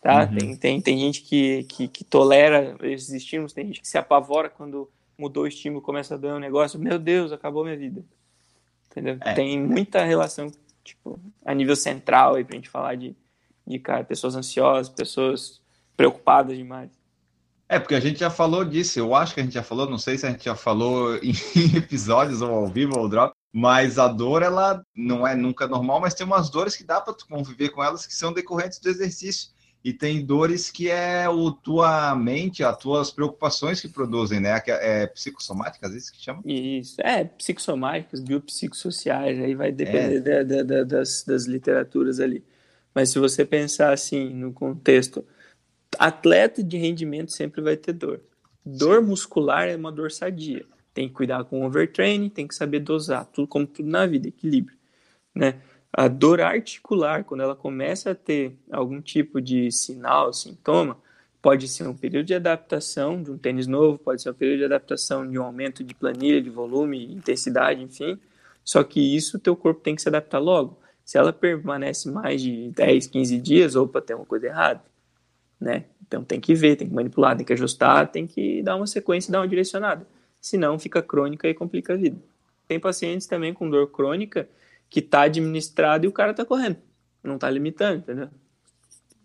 [0.00, 0.24] tá?
[0.24, 0.38] Uhum.
[0.38, 4.48] Tem, tem, tem gente que, que, que, tolera esses estímulos, tem gente que se apavora
[4.48, 8.04] quando mudou o estímulo, começa a dar um negócio, meu Deus, acabou minha vida.
[8.90, 9.18] Entendeu?
[9.20, 9.34] É.
[9.34, 10.52] Tem muita relação,
[10.84, 13.14] tipo, a nível central aí pra gente falar de,
[13.66, 15.60] de cara, pessoas ansiosas, pessoas
[15.96, 16.90] preocupadas demais.
[17.68, 19.98] É, porque a gente já falou disso, eu acho que a gente já falou, não
[19.98, 24.08] sei se a gente já falou em episódios ou ao vivo ou drop, mas a
[24.08, 27.82] dor, ela não é nunca normal, mas tem umas dores que dá para conviver com
[27.84, 29.50] elas que são decorrentes do exercício.
[29.84, 34.60] E tem dores que é o tua mente, as tuas preocupações que produzem, né?
[34.66, 36.42] É, é psicossomáticas, isso que chama?
[36.44, 40.44] Isso, é, psicossomáticas, biopsicossociais, aí vai depender é.
[40.44, 42.44] da, da, das, das literaturas ali.
[42.92, 45.24] Mas se você pensar assim, no contexto
[45.98, 48.20] atleta de rendimento sempre vai ter dor.
[48.64, 50.64] Dor muscular é uma dor sadia.
[50.92, 54.76] Tem que cuidar com overtraining, tem que saber dosar, tudo como tudo na vida, equilíbrio,
[55.34, 55.60] né?
[55.92, 60.98] A dor articular, quando ela começa a ter algum tipo de sinal, sintoma,
[61.40, 64.64] pode ser um período de adaptação de um tênis novo, pode ser um período de
[64.64, 68.18] adaptação de um aumento de planilha, de volume, intensidade, enfim.
[68.64, 70.78] Só que isso o teu corpo tem que se adaptar logo.
[71.04, 74.82] Se ela permanece mais de 10, 15 dias, opa, tem uma coisa errada
[75.60, 75.84] né?
[76.06, 79.30] Então tem que ver, tem que manipular, tem que ajustar, tem que dar uma sequência
[79.30, 80.06] dar uma direcionada.
[80.40, 82.18] Senão fica crônica e complica a vida.
[82.66, 84.48] Tem pacientes também com dor crônica
[84.88, 86.76] que está administrado e o cara está correndo.
[87.22, 88.28] Não está limitando, entendeu?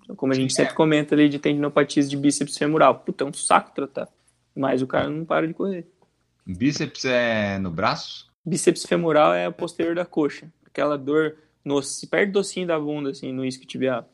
[0.04, 0.76] Então, como a gente sempre é.
[0.76, 3.00] comenta ali de tendinopatias de bíceps femoral.
[3.00, 4.10] Puta, é um saco tratar.
[4.56, 5.88] mas o cara não para de correr.
[6.46, 8.30] Bíceps é no braço?
[8.46, 10.52] Bíceps femoral é o posterior da coxa.
[10.65, 14.10] Aquela dor no, perto do ossinho da bunda, assim, no isquiotibial.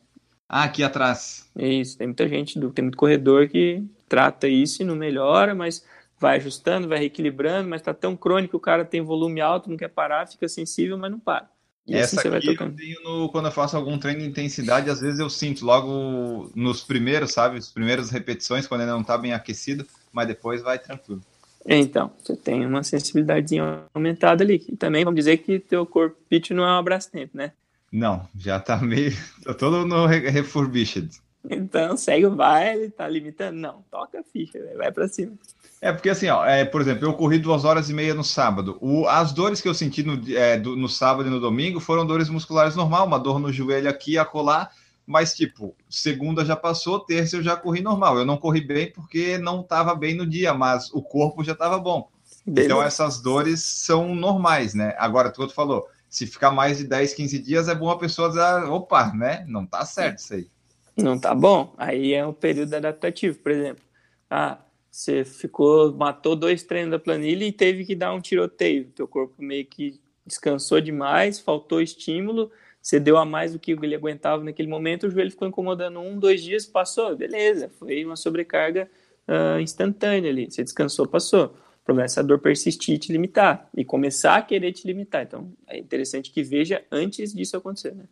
[0.52, 1.48] Ah, aqui atrás.
[1.56, 5.84] Isso, tem muita gente, tem muito corredor que trata isso e não melhora, mas
[6.18, 9.76] vai ajustando, vai reequilibrando, mas tá tão crônico que o cara tem volume alto, não
[9.76, 11.48] quer parar, fica sensível, mas não para.
[11.86, 14.90] E assim Essa assim aqui eu tenho no, quando eu faço algum treino de intensidade,
[14.90, 17.56] às vezes eu sinto logo nos primeiros, sabe?
[17.56, 21.22] As primeiras repetições, quando ele não tá bem aquecido, mas depois vai tranquilo.
[21.64, 23.54] Então, você tem uma sensibilidade
[23.94, 24.64] aumentada ali.
[24.68, 27.52] E também vamos dizer que teu corpo pitch não é um abraço tempo, né?
[27.92, 29.12] Não, já tá meio.
[29.42, 31.10] Tô todo no refurbished.
[31.48, 33.58] Então, segue o baile, tá limitando?
[33.58, 35.32] Não, toca a ficha, vai pra cima.
[35.80, 38.76] É porque assim, ó, é, por exemplo, eu corri duas horas e meia no sábado.
[38.82, 42.04] O, as dores que eu senti no, é, do, no sábado e no domingo foram
[42.04, 44.70] dores musculares normal, uma dor no joelho aqui, a colar,
[45.06, 48.18] mas tipo, segunda já passou, terça eu já corri normal.
[48.18, 51.78] Eu não corri bem porque não estava bem no dia, mas o corpo já estava
[51.78, 52.10] bom.
[52.46, 52.66] Beleza.
[52.66, 54.94] Então essas dores são normais, né?
[54.98, 58.68] Agora, tu falou, se ficar mais de 10, 15 dias, é bom a pessoa dizer,
[58.68, 59.44] opa, né?
[59.48, 60.50] Não tá certo isso aí.
[60.96, 61.72] Não tá bom.
[61.78, 63.84] Aí é um período adaptativo, por exemplo.
[64.28, 64.58] Ah,
[64.90, 68.90] você ficou, matou dois treinos da planilha e teve que dar um tiroteio.
[68.94, 72.50] Teu corpo meio que descansou demais, faltou estímulo,
[72.82, 76.18] você deu a mais do que ele aguentava naquele momento, o joelho ficou incomodando um,
[76.18, 78.88] dois dias, passou, beleza, foi uma sobrecarga
[79.28, 80.50] uh, instantânea ali.
[80.50, 81.54] Você descansou, passou.
[81.82, 85.22] O problema é essa dor persistir e te limitar e começar a querer te limitar.
[85.22, 88.04] Então é interessante que veja antes disso acontecer, né?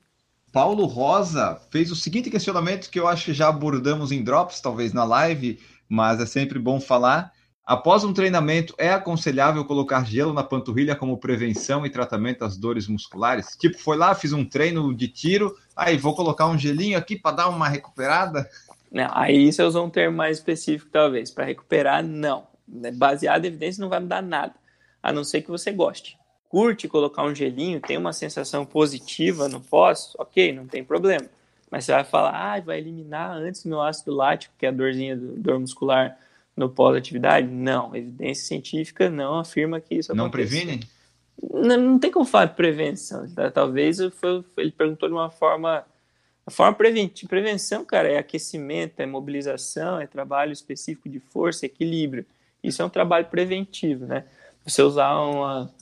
[0.51, 4.93] Paulo Rosa fez o seguinte questionamento que eu acho que já abordamos em Drops, talvez
[4.93, 7.33] na live, mas é sempre bom falar.
[7.69, 12.89] Após um treinamento, é aconselhável colocar gelo na panturrilha como prevenção e tratamento das dores
[12.89, 13.49] musculares?
[13.59, 17.37] Tipo, foi lá, fiz um treino de tiro, aí vou colocar um gelinho aqui para
[17.37, 18.49] dar uma recuperada?
[18.91, 21.31] Não, aí você usou um termo mais específico, talvez.
[21.31, 22.48] Para recuperar, não.
[22.95, 24.55] Baseado em evidência, não vai mudar nada,
[25.03, 26.19] a não ser que você goste.
[26.49, 31.27] Curte colocar um gelinho, tem uma sensação positiva no pós, ok, não tem problema.
[31.71, 34.73] Mas você vai falar, ah, vai eliminar antes o meu ácido lático, que é a
[34.73, 36.19] dorzinha do dor muscular
[36.57, 37.47] no pós-atividade?
[37.47, 40.81] Não, evidência científica não afirma que isso Não previne?
[41.53, 43.29] Não, não, tem como falar de prevenção.
[43.33, 43.51] Tá?
[43.51, 45.85] Talvez foi, ele perguntou de uma forma.
[46.45, 52.25] A forma preventiva, prevenção, cara, é aquecimento, é mobilização, é trabalho específico de força, equilíbrio.
[52.63, 54.25] Isso é um trabalho preventivo, né?
[54.65, 55.73] Você usar uma,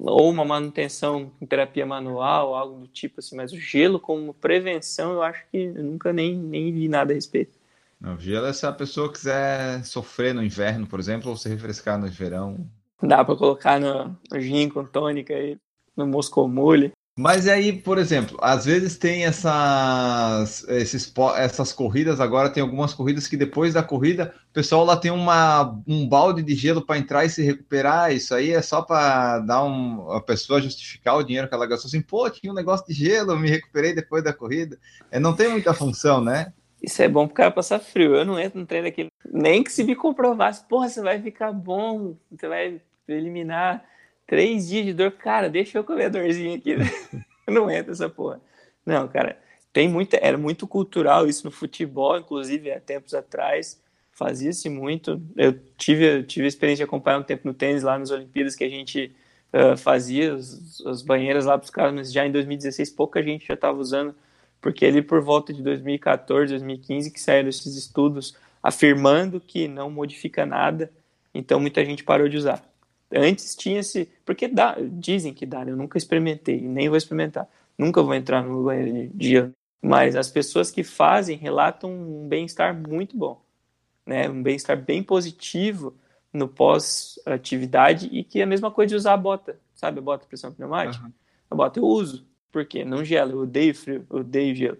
[0.00, 5.12] ou uma manutenção em terapia manual, algo do tipo assim, mas o gelo como prevenção,
[5.12, 7.52] eu acho que eu nunca nem, nem vi nada a respeito.
[8.00, 11.98] Não, gelo é se a pessoa quiser sofrer no inverno, por exemplo, ou se refrescar
[11.98, 12.66] no verão.
[13.00, 15.56] Dá para colocar no, no gin com tônica aí,
[15.96, 16.92] no Moscou Mule.
[17.14, 23.28] Mas aí, por exemplo, às vezes tem essas, esses, essas corridas, agora tem algumas corridas
[23.28, 27.26] que depois da corrida, o pessoal lá tem uma, um balde de gelo para entrar
[27.26, 28.14] e se recuperar.
[28.14, 31.88] Isso aí é só para dar um, a pessoa justificar o dinheiro que ela gastou.
[31.88, 34.78] Assim, pô, tinha um negócio de gelo, me recuperei depois da corrida.
[35.10, 36.50] É, não tem muita função, né?
[36.82, 38.16] Isso é bom pro cara passar frio.
[38.16, 39.10] Eu não entro no treino daquele.
[39.30, 43.84] Nem que se me comprovasse, porra, você vai ficar bom, você vai eliminar
[44.32, 46.74] Três dias de dor, cara, deixa eu comer a dorzinha aqui.
[47.46, 48.40] Não entra essa porra.
[48.86, 49.38] Não, cara,
[49.74, 53.78] tem muita, era muito cultural isso no futebol, inclusive há tempos atrás,
[54.10, 55.20] fazia-se muito.
[55.36, 58.64] Eu tive, tive a experiência de acompanhar um tempo no tênis lá nas Olimpíadas que
[58.64, 59.14] a gente
[59.52, 63.52] uh, fazia as banheiras lá para os caras, mas já em 2016 pouca gente já
[63.52, 64.14] estava usando,
[64.62, 70.46] porque ali por volta de 2014, 2015 que saíram esses estudos afirmando que não modifica
[70.46, 70.90] nada,
[71.34, 72.71] então muita gente parou de usar.
[73.14, 74.08] Antes tinha-se.
[74.24, 75.72] Porque dá, dizem que dá, né?
[75.72, 77.48] eu nunca experimentei, nem vou experimentar.
[77.76, 79.52] Nunca vou entrar no banheiro de gelo.
[79.80, 83.42] Mas as pessoas que fazem relatam um bem-estar muito bom.
[84.06, 84.28] Né?
[84.28, 85.94] Um bem-estar bem positivo
[86.32, 89.58] no pós-atividade e que é a mesma coisa de usar a bota.
[89.74, 91.04] Sabe a bota pressão pneumática?
[91.04, 91.12] Uhum.
[91.50, 92.26] A bota eu uso.
[92.50, 92.84] Por quê?
[92.84, 94.78] Não gela, eu odeio frio, eu odeio gelo.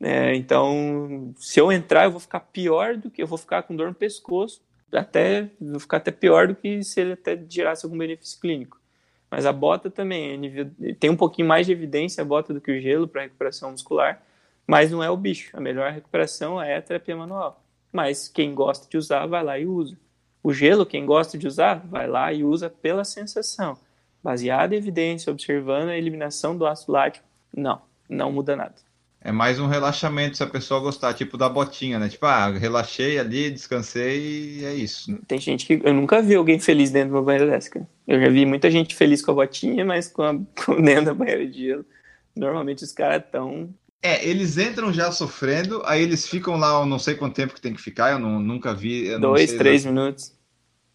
[0.00, 3.76] É, então, se eu entrar, eu vou ficar pior do que eu vou ficar com
[3.76, 4.60] dor no pescoço
[4.92, 8.80] até vou ficar até pior do que se ele até gerasse algum benefício clínico.
[9.30, 12.70] Mas a bota também é tem um pouquinho mais de evidência a bota do que
[12.70, 14.22] o gelo para recuperação muscular,
[14.66, 15.56] mas não é o bicho.
[15.56, 17.62] A melhor recuperação é a terapia manual.
[17.90, 19.98] Mas quem gosta de usar, vai lá e usa.
[20.42, 23.78] O gelo, quem gosta de usar, vai lá e usa pela sensação.
[24.22, 28.74] Baseada em evidência, observando a eliminação do ácido lático, não, não muda nada.
[29.24, 32.08] É mais um relaxamento se a pessoa gostar, tipo da botinha, né?
[32.08, 35.16] Tipo, ah, relaxei ali, descansei e é isso.
[35.28, 35.80] Tem gente que.
[35.84, 37.88] Eu nunca vi alguém feliz dentro de uma banheira dessa, cara.
[38.06, 41.14] Eu já vi muita gente feliz com a botinha, mas com, a, com dentro da
[41.14, 41.86] banheira de gelo.
[42.34, 43.72] Normalmente os caras estão.
[44.02, 47.60] É, eles entram já sofrendo, aí eles ficam lá, eu não sei quanto tempo que
[47.60, 49.16] tem que ficar, eu não, nunca vi.
[49.20, 50.32] Dois, três minutos.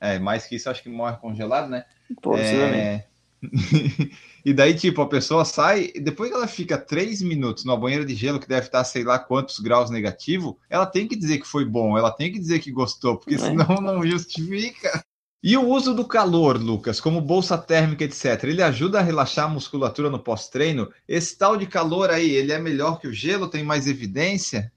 [0.02, 1.86] É, mais que isso, acho que morre congelado, né?
[2.22, 2.78] Possivelmente.
[2.78, 3.07] É...
[4.44, 8.16] e daí, tipo, a pessoa sai, depois que ela fica três minutos numa banheira de
[8.16, 11.64] gelo que deve estar sei lá quantos graus negativo, ela tem que dizer que foi
[11.64, 13.40] bom, ela tem que dizer que gostou, porque É.
[13.40, 15.04] senão não justifica.
[15.44, 19.50] E o uso do calor, Lucas, como bolsa térmica, etc., ele ajuda a relaxar a
[19.50, 20.92] musculatura no pós-treino?
[21.08, 23.48] Esse tal de calor aí, ele é melhor que o gelo?
[23.48, 24.72] Tem mais evidência?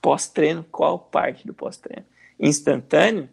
[0.00, 2.06] Pós-treino, qual parte do pós-treino?
[2.40, 3.28] Instantâneo?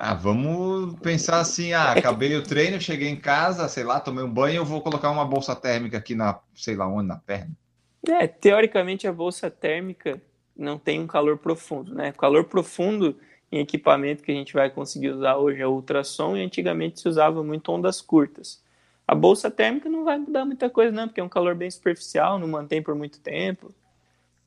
[0.00, 4.32] Ah, vamos pensar assim, ah, acabei o treino, cheguei em casa, sei lá, tomei um
[4.32, 7.50] banho, eu vou colocar uma bolsa térmica aqui na, sei lá onde, na perna.
[8.06, 10.22] É, teoricamente a bolsa térmica
[10.56, 12.12] não tem um calor profundo, né?
[12.12, 13.16] Calor profundo
[13.50, 17.42] em equipamento que a gente vai conseguir usar hoje é ultrassom e antigamente se usava
[17.42, 18.62] muito ondas curtas.
[19.06, 22.38] A bolsa térmica não vai mudar muita coisa, não, porque é um calor bem superficial,
[22.38, 23.74] não mantém por muito tempo.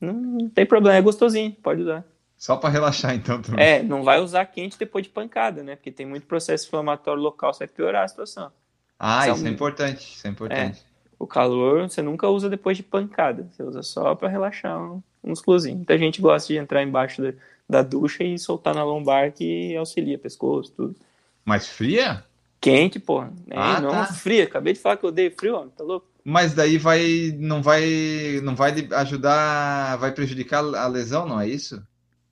[0.00, 2.04] Não, não tem problema, é gostosinho, pode usar.
[2.42, 3.64] Só para relaxar, então, também.
[3.64, 5.76] É, não vai usar quente depois de pancada, né?
[5.76, 8.50] Porque tem muito processo inflamatório local, isso vai piorar a situação.
[8.98, 10.82] Ah, isso é importante, isso é importante.
[11.20, 15.28] O calor você nunca usa depois de pancada, você usa só para relaxar um, um
[15.28, 15.76] musculozinho.
[15.76, 17.32] Muita gente gosta de entrar embaixo da,
[17.70, 20.96] da ducha e soltar na lombar que auxilia pescoço, tudo.
[21.44, 22.24] Mas fria?
[22.60, 23.32] Quente, porra.
[23.50, 24.06] É, Ah, não tá.
[24.06, 24.42] fria.
[24.42, 25.70] Acabei de falar que eu odeio frio, homem.
[25.78, 26.08] Tá louco?
[26.24, 31.80] Mas daí vai, não vai, não vai ajudar, vai prejudicar a lesão, não é isso?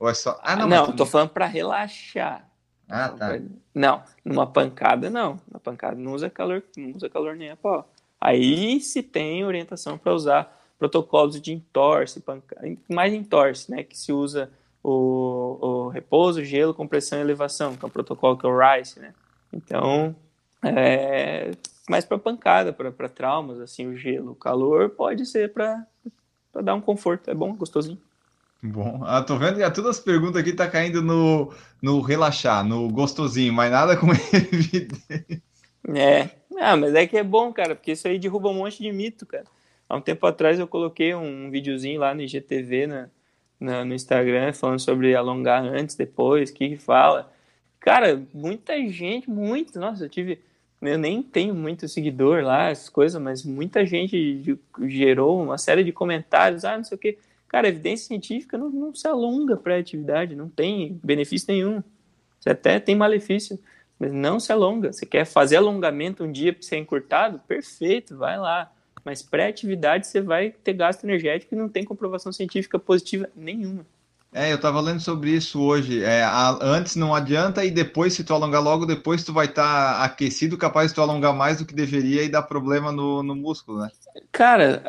[0.01, 0.41] Ou é só?
[0.43, 2.49] Ah, não, não, tô falando para relaxar.
[2.89, 3.39] Ah, tá.
[3.75, 5.39] Não, numa pancada não.
[5.53, 7.87] Na pancada não usa calor, não usa calor nem a pau.
[8.19, 12.57] Aí se tem orientação para usar protocolos de entorse, panca...
[12.89, 13.85] mais entorse, né?
[13.85, 14.51] Que se usa
[14.83, 19.01] o, o repouso, gelo, compressão e elevação, que é um protocolo que é o RICE,
[19.01, 19.13] né?
[19.53, 20.17] Então,
[20.65, 21.51] é
[21.89, 24.33] mais para pancada, para traumas, assim, o gelo.
[24.33, 25.85] O calor pode ser para
[26.63, 28.01] dar um conforto, é bom, gostosinho.
[28.63, 32.91] Bom, ah, tô vendo que todas as perguntas aqui tá caindo no, no relaxar, no
[32.91, 35.43] gostosinho, mas nada com evidência.
[35.89, 38.93] É, ah, mas é que é bom, cara, porque isso aí derruba um monte de
[38.93, 39.45] mito, cara.
[39.89, 43.09] Há um tempo atrás eu coloquei um videozinho lá no IGTV, na,
[43.59, 47.33] na, no Instagram, falando sobre alongar antes, depois, o que que fala.
[47.81, 50.39] Cara, muita gente, muito, nossa, eu tive,
[50.83, 55.93] eu nem tenho muito seguidor lá, essas coisas, mas muita gente gerou uma série de
[55.93, 57.19] comentários, ah, não sei o que.
[57.51, 61.83] Cara, evidência científica não, não se alonga para atividade, não tem benefício nenhum.
[62.39, 63.59] Você até tem malefício,
[63.99, 64.93] mas não se alonga.
[64.93, 67.41] Você quer fazer alongamento um dia para ser encurtado?
[67.41, 68.73] Perfeito, vai lá.
[69.05, 73.85] Mas pré-atividade você vai ter gasto energético e não tem comprovação científica positiva nenhuma.
[74.33, 76.05] É, eu tava lendo sobre isso hoje.
[76.05, 79.95] É, a, antes não adianta e depois, se tu alongar logo, depois tu vai estar
[79.95, 83.35] tá aquecido, capaz de tu alongar mais do que deveria e dar problema no, no
[83.35, 83.91] músculo, né?
[84.31, 84.83] Cara,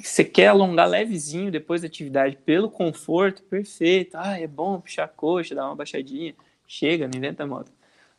[0.00, 4.16] você quer alongar levezinho depois da atividade pelo conforto, perfeito.
[4.16, 6.34] Ah, é bom puxar a coxa, dar uma baixadinha.
[6.66, 7.70] Chega, não inventa moda.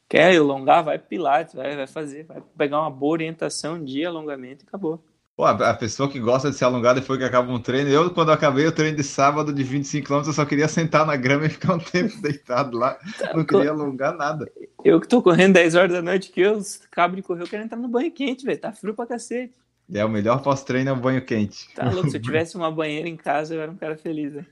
[0.10, 4.68] Quer alongar, vai pilates, vai, vai fazer, vai pegar uma boa orientação de alongamento e
[4.68, 5.02] acabou.
[5.36, 7.90] Pô, a pessoa que gosta de se alongar depois que acaba um treino.
[7.90, 11.18] Eu, quando acabei o treino de sábado de 25 km, eu só queria sentar na
[11.18, 12.98] grama e ficar um tempo deitado lá.
[13.34, 14.50] Não queria alongar nada.
[14.82, 17.64] Eu que tô correndo 10 horas da noite que eu acabo de correr, eu quero
[17.66, 18.58] entrar no banho quente, velho.
[18.58, 19.54] Tá frio pra cacete.
[19.94, 21.68] É, o melhor pós-treino é o banho quente.
[21.76, 24.48] Tá louco, se eu tivesse uma banheira em casa, eu era um cara feliz, velho.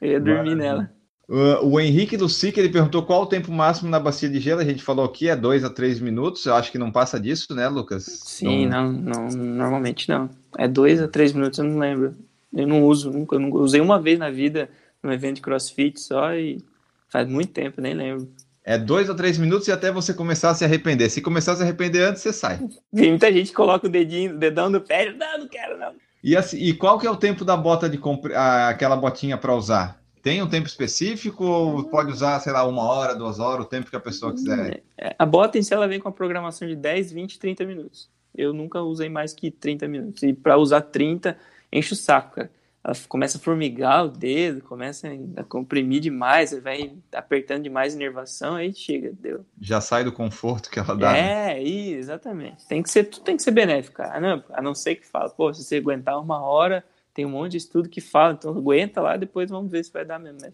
[0.00, 0.56] Eu ia dormir Maravilha.
[0.56, 0.92] nela.
[1.28, 4.60] Uh, o Henrique Lucic, ele perguntou qual o tempo máximo na bacia de gelo.
[4.60, 6.44] A gente falou aqui é 2 a 3 minutos.
[6.44, 8.04] Eu acho que não passa disso, né, Lucas?
[8.04, 10.28] Sim, não, não, não normalmente não.
[10.58, 12.14] É 2 a 3 minutos, eu não lembro.
[12.52, 13.36] Eu não uso, nunca.
[13.36, 14.68] Eu não, usei uma vez na vida
[15.02, 16.62] num evento de crossfit só e
[17.08, 18.30] faz muito tempo, nem lembro.
[18.62, 21.10] É 2 a 3 minutos e até você começar a se arrepender.
[21.10, 22.58] Se começar a se arrepender antes, você sai.
[22.94, 25.92] Tem muita gente que coloca o dedinho, o dedão do pé não, não quero, não.
[26.22, 28.34] E, assim, e qual que é o tempo da bota de compre...
[28.34, 30.03] aquela botinha para usar?
[30.24, 33.90] Tem um tempo específico ou pode usar, sei lá, uma hora, duas horas, o tempo
[33.90, 34.82] que a pessoa quiser?
[35.18, 38.08] A bota em si ela vem com a programação de 10, 20, 30 minutos.
[38.34, 40.22] Eu nunca usei mais que 30 minutos.
[40.22, 41.36] E para usar 30,
[41.70, 42.50] enche o saco, cara.
[42.82, 48.54] Ela começa a formigar o dedo, começa a comprimir demais, vai apertando demais a inervação,
[48.54, 49.44] aí chega, deu.
[49.60, 51.14] Já sai do conforto que ela dá.
[51.14, 51.62] É, né?
[51.62, 52.66] exatamente.
[52.66, 54.18] Tem que ser, tudo tem que ser benéfico, cara.
[54.18, 56.82] Não, a não ser que fala, pô, se você aguentar uma hora,
[57.14, 60.04] tem um monte de estudo que fala, então aguenta lá, depois vamos ver se vai
[60.04, 60.40] dar mesmo.
[60.40, 60.52] Né?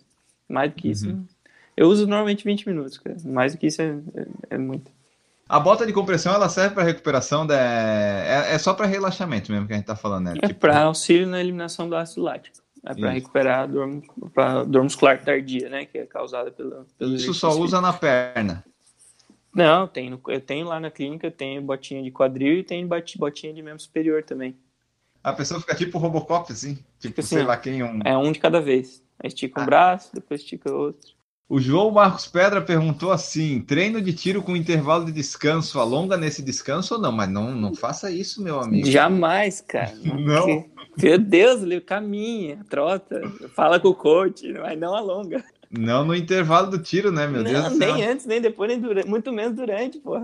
[0.49, 1.25] Mais do que isso, uhum.
[1.77, 3.17] eu uso normalmente 20 minutos, cara.
[3.25, 4.93] Mais do que isso é, é, é muito.
[5.49, 7.59] A bota de compressão, ela serve para recuperação, da...
[7.59, 10.35] é, é só para relaxamento mesmo que a gente tá falando, né?
[10.43, 10.61] É tipo...
[10.61, 12.59] para auxílio na eliminação do ácido lático.
[12.85, 14.03] É para recuperar a dor,
[14.37, 15.85] a dor muscular tardia, né?
[15.85, 16.87] Que é causada pelo.
[16.99, 18.65] pelo Isso só usa na perna.
[19.55, 23.63] Não, tem, eu tenho lá na clínica, tenho botinha de quadril e tenho botinha de
[23.63, 24.57] membro superior também.
[25.23, 26.79] A pessoa fica tipo Robocop, assim?
[26.99, 28.01] Tipo, assim, sei lá quem, um...
[28.05, 29.03] É um de cada vez.
[29.23, 29.67] Aí estica um ah.
[29.67, 31.11] braço, depois estica outro.
[31.51, 36.43] O João Marcos Pedra perguntou assim: treino de tiro com intervalo de descanso, alonga nesse
[36.43, 37.11] descanso ou não?
[37.11, 38.87] Mas não, não faça isso, meu amigo.
[38.87, 39.93] Jamais, cara.
[40.01, 40.63] Não.
[40.91, 43.21] Porque, meu Deus, ele caminha, trota,
[43.55, 45.43] fala com o coach, mas não alonga.
[45.71, 47.97] Não no intervalo do tiro, né, meu Deus não, céu?
[47.97, 50.15] nem antes, nem depois, nem durante, muito menos durante, pô.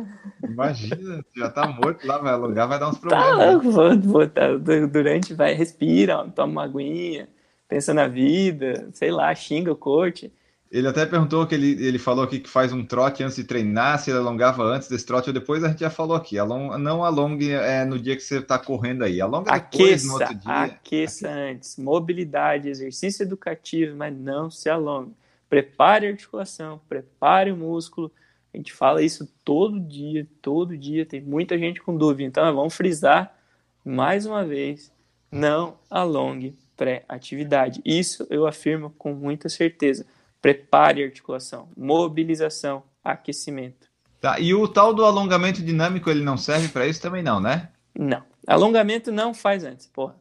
[0.46, 3.36] Imagina, já tá morto lá, vai alongar, vai dar uns Tá problemas.
[3.36, 7.28] louco, vou, vou, tá, du- durante, vai, respira, toma uma aguinha,
[7.68, 10.32] pensa na vida, sei lá, xinga o coach.
[10.70, 13.98] Ele até perguntou que ele, ele falou aqui que faz um trote antes de treinar,
[13.98, 16.38] se ele alongava antes desse trote ou depois, a gente já falou aqui.
[16.38, 19.20] Along, não alongue é, no dia que você tá correndo aí.
[19.20, 20.76] Alonga depois, no Aqueça, outro dia.
[20.84, 21.76] aqueça antes.
[21.76, 25.12] Mobilidade, exercício educativo, mas não se alongue.
[25.48, 28.10] Prepare a articulação, prepare o músculo.
[28.52, 31.06] A gente fala isso todo dia, todo dia.
[31.06, 32.28] Tem muita gente com dúvida.
[32.28, 33.36] Então, vamos frisar
[33.84, 34.92] mais uma vez:
[35.30, 37.80] não alongue pré-atividade.
[37.84, 40.06] Isso eu afirmo com muita certeza.
[40.42, 43.88] Prepare a articulação, mobilização, aquecimento.
[44.20, 47.68] Tá, e o tal do alongamento dinâmico, ele não serve para isso também não, né?
[47.98, 48.22] Não.
[48.46, 50.16] Alongamento não faz antes, porra.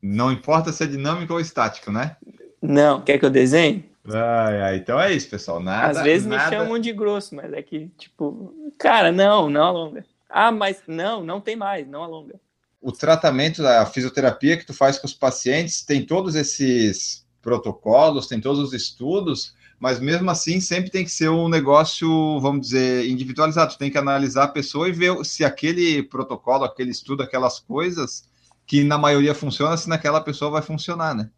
[0.00, 2.16] Não importa se é dinâmico ou estático, né?
[2.60, 3.00] Não.
[3.00, 3.91] Quer que eu desenhe?
[4.04, 5.60] Ai, ai, então é isso, pessoal.
[5.60, 6.44] Nada, Às vezes nada...
[6.44, 10.04] me chamam de grosso, mas é que, tipo, cara, não, não alonga.
[10.28, 12.40] Ah, mas não, não tem mais, não alonga.
[12.80, 18.40] O tratamento da fisioterapia que tu faz com os pacientes tem todos esses protocolos, tem
[18.40, 22.08] todos os estudos, mas mesmo assim sempre tem que ser um negócio,
[22.40, 23.72] vamos dizer, individualizado.
[23.74, 28.24] Tu tem que analisar a pessoa e ver se aquele protocolo, aquele estudo, aquelas coisas
[28.66, 31.30] que na maioria funciona, se naquela pessoa vai funcionar, né?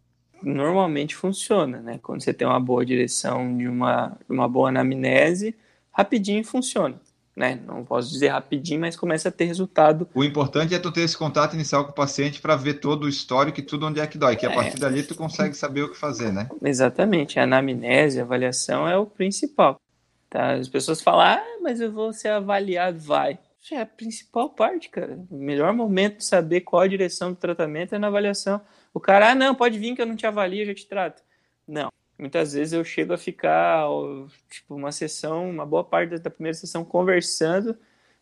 [0.43, 1.99] Normalmente funciona, né?
[2.01, 5.55] Quando você tem uma boa direção de uma, uma boa anamnese,
[5.91, 6.95] rapidinho funciona.
[7.35, 7.59] Né?
[7.67, 10.07] Não posso dizer rapidinho, mas começa a ter resultado.
[10.15, 13.09] O importante é tu ter esse contato inicial com o paciente para ver todo o
[13.09, 14.55] histórico e tudo onde é que dói, que a É.
[14.55, 16.47] partir dali tu consegue saber o que fazer, né?
[16.63, 19.77] Exatamente, a anamnese, a avaliação é o principal.
[20.29, 20.53] Tá?
[20.53, 23.37] As pessoas falam, ah, mas eu vou ser avaliado, vai.
[23.61, 25.19] Isso é a principal parte, cara.
[25.29, 28.61] O melhor momento de saber qual a direção do tratamento é na avaliação.
[28.95, 31.21] O cara, ah, não, pode vir que eu não te avalio, eu já te trato.
[31.67, 31.89] Não.
[32.17, 33.85] Muitas vezes eu chego a ficar,
[34.49, 37.77] tipo, uma sessão, uma boa parte da primeira sessão conversando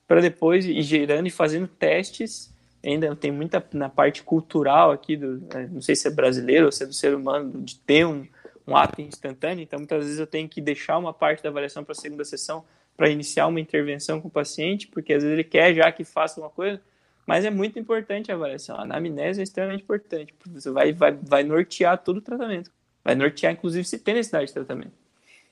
[0.08, 2.52] para depois ir gerando e fazendo testes.
[2.84, 6.72] Ainda tem muita na parte cultural aqui, do, eh, não sei se é brasileiro ou
[6.72, 8.28] se é do ser humano, de ter um,
[8.66, 9.62] um ato instantâneo.
[9.62, 12.66] Então, muitas vezes eu tenho que deixar uma parte da avaliação para a segunda sessão
[12.98, 16.42] para iniciar uma intervenção com o paciente, porque às vezes ele quer já que faça
[16.42, 16.82] uma coisa,
[17.26, 18.76] mas é muito importante a avaliação.
[18.76, 22.72] A anamnese é extremamente importante, porque você vai, vai, vai nortear todo o tratamento.
[23.04, 24.94] Vai nortear, inclusive, se tem necessidade de tratamento.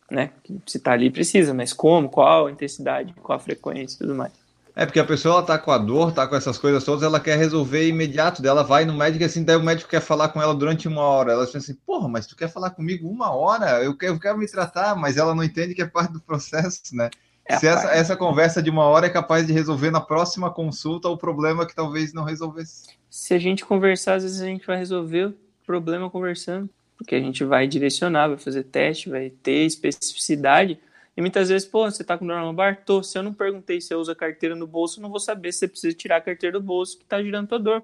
[0.10, 0.32] Né?
[0.68, 4.34] Se está ali, precisa, mas como, qual a intensidade, qual a frequência e tudo mais.
[4.74, 7.20] É porque a pessoa ela tá com a dor, tá com essas coisas todas, ela
[7.20, 8.42] quer resolver imediato.
[8.42, 11.02] Daí ela vai no médico assim, daí o médico quer falar com ela durante uma
[11.02, 11.34] hora.
[11.34, 13.84] Ela pensa assim, porra, mas tu quer falar comigo uma hora?
[13.84, 16.96] Eu quero, eu quero me tratar, mas ela não entende que é parte do processo,
[16.96, 17.10] né?
[17.46, 21.10] É Se essa, essa conversa de uma hora é capaz de resolver na próxima consulta
[21.10, 22.90] o problema que talvez não resolvesse.
[23.10, 25.36] Se a gente conversar, às vezes a gente vai resolver o
[25.66, 30.80] problema conversando, porque a gente vai direcionar, vai fazer teste, vai ter especificidade.
[31.16, 32.84] E muitas vezes, pô, você tá com dor na lombar?
[32.86, 33.04] Tô.
[33.04, 35.52] Se eu não perguntei se eu uso a carteira no bolso, eu não vou saber
[35.52, 37.84] se você precisa tirar a carteira do bolso que tá girando tua dor.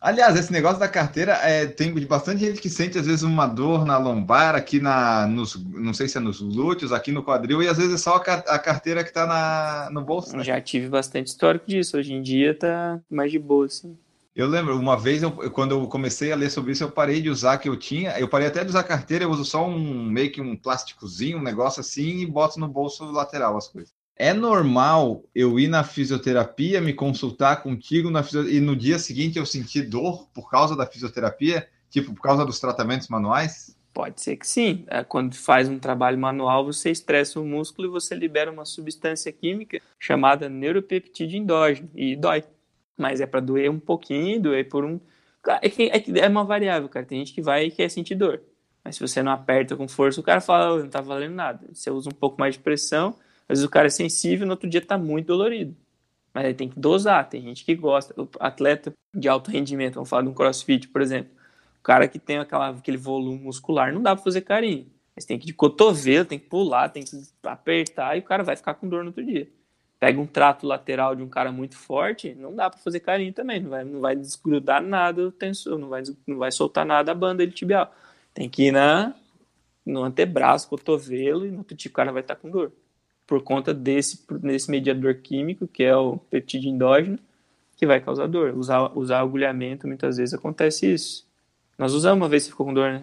[0.00, 3.84] Aliás, esse negócio da carteira é, tem bastante gente que sente às vezes uma dor
[3.84, 7.68] na lombar, aqui na, nos, não sei se é nos glúteos, aqui no quadril, e
[7.68, 10.36] às vezes é só a, ca- a carteira que tá na, no bolso.
[10.36, 10.44] né?
[10.44, 11.96] Já tive bastante histórico disso.
[11.96, 13.98] Hoje em dia tá mais de boa, assim.
[14.36, 17.28] Eu lembro, uma vez, eu, quando eu comecei a ler sobre isso, eu parei de
[17.28, 20.30] usar que eu tinha, eu parei até de usar carteira, eu uso só um, meio
[20.30, 23.92] que um plásticozinho, um negócio assim, e boto no bolso lateral as coisas.
[24.18, 29.46] É normal eu ir na fisioterapia, me consultar contigo na e no dia seguinte eu
[29.46, 33.78] sentir dor por causa da fisioterapia, tipo, por causa dos tratamentos manuais?
[33.94, 34.84] Pode ser que sim.
[34.88, 39.32] É, Quando faz um trabalho manual, você estressa o músculo e você libera uma substância
[39.32, 42.42] química chamada neuropeptídeo endógeno e dói.
[42.96, 45.00] Mas é para doer um pouquinho, doer por um.
[45.62, 47.06] É, que, é, que é uma variável, cara.
[47.06, 48.42] Tem gente que vai e quer sentir dor.
[48.84, 51.66] Mas se você não aperta com força, o cara fala, "Ô, não tá valendo nada.
[51.72, 53.14] Você usa um pouco mais de pressão,
[53.48, 55.74] às vezes o cara é sensível no outro dia tá muito dolorido.
[56.34, 57.28] Mas aí tem que dosar.
[57.28, 58.14] Tem gente que gosta.
[58.20, 61.32] O atleta de alto rendimento, vamos falar de um crossfit, por exemplo.
[61.80, 64.86] O cara que tem aquela, aquele volume muscular, não dá pra fazer carinho.
[65.16, 67.10] Mas tem que de cotovelo, tem que pular, tem que
[67.42, 69.48] apertar e o cara vai ficar com dor no outro dia.
[69.98, 73.60] Pega um trato lateral de um cara muito forte, não dá pra fazer carinho também.
[73.60, 77.14] Não vai, não vai desgrudar nada o tensor, não vai, não vai soltar nada a
[77.14, 77.92] banda ele tibial.
[78.32, 79.12] Tem que ir na,
[79.84, 82.70] no antebraço, cotovelo e no outro dia o cara vai estar com dor.
[83.28, 87.18] Por conta desse, desse mediador químico, que é o peptídeo endógeno,
[87.76, 88.54] que vai causar dor.
[88.56, 91.26] Usar, usar agulhamento, muitas vezes acontece isso.
[91.78, 93.02] Nós usamos uma vez você ficou com dor, né?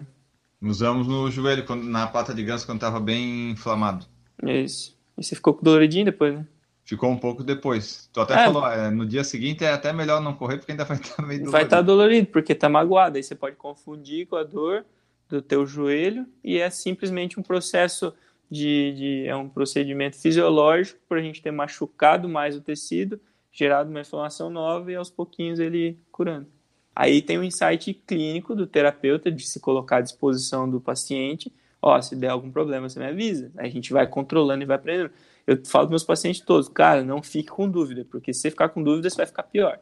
[0.60, 4.04] Usamos no joelho, quando, na pata de ganso, quando estava bem inflamado.
[4.42, 4.94] Isso.
[5.16, 6.44] E você ficou com doloridinho depois, né?
[6.84, 8.10] Ficou um pouco depois.
[8.12, 8.44] Tu até É.
[8.46, 11.48] falou, é, no dia seguinte é até melhor não correr, porque ainda vai estar meio
[11.50, 11.86] Vai estar dolorido.
[11.86, 13.16] dolorido, porque tá magoado.
[13.16, 14.84] Aí você pode confundir com a dor
[15.28, 18.12] do teu joelho e é simplesmente um processo
[18.50, 23.20] de, de é um procedimento fisiológico para a gente ter machucado mais o tecido,
[23.52, 26.46] gerado uma inflamação nova e aos pouquinhos ele curando.
[26.94, 31.52] Aí tem um insight clínico do terapeuta de se colocar à disposição do paciente.
[31.82, 33.52] Ó, se der algum problema, você me avisa.
[33.56, 35.10] Aí a gente vai controlando e vai aprendendo.
[35.46, 38.70] Eu falo para meus pacientes todos, cara, não fique com dúvida, porque se você ficar
[38.70, 39.78] com dúvida, você vai ficar pior.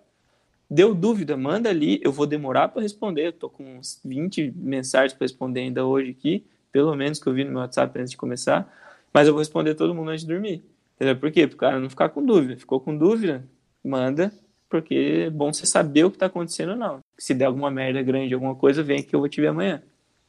[0.68, 3.28] Deu dúvida, manda ali, eu vou demorar para responder.
[3.28, 6.44] Eu tô com uns 20 mensagens para responder ainda hoje aqui,
[6.74, 8.68] pelo menos que eu vi no meu WhatsApp antes de começar,
[9.14, 10.64] mas eu vou responder todo mundo antes de dormir.
[10.96, 11.16] Entendeu?
[11.16, 11.46] Por quê?
[11.46, 12.56] Para o cara não ficar com dúvida.
[12.58, 13.44] Ficou com dúvida?
[13.84, 14.32] Manda,
[14.68, 17.00] porque é bom você saber o que está acontecendo ou não.
[17.18, 19.82] Se der alguma merda grande, alguma coisa, vem que eu vou te ver amanhã.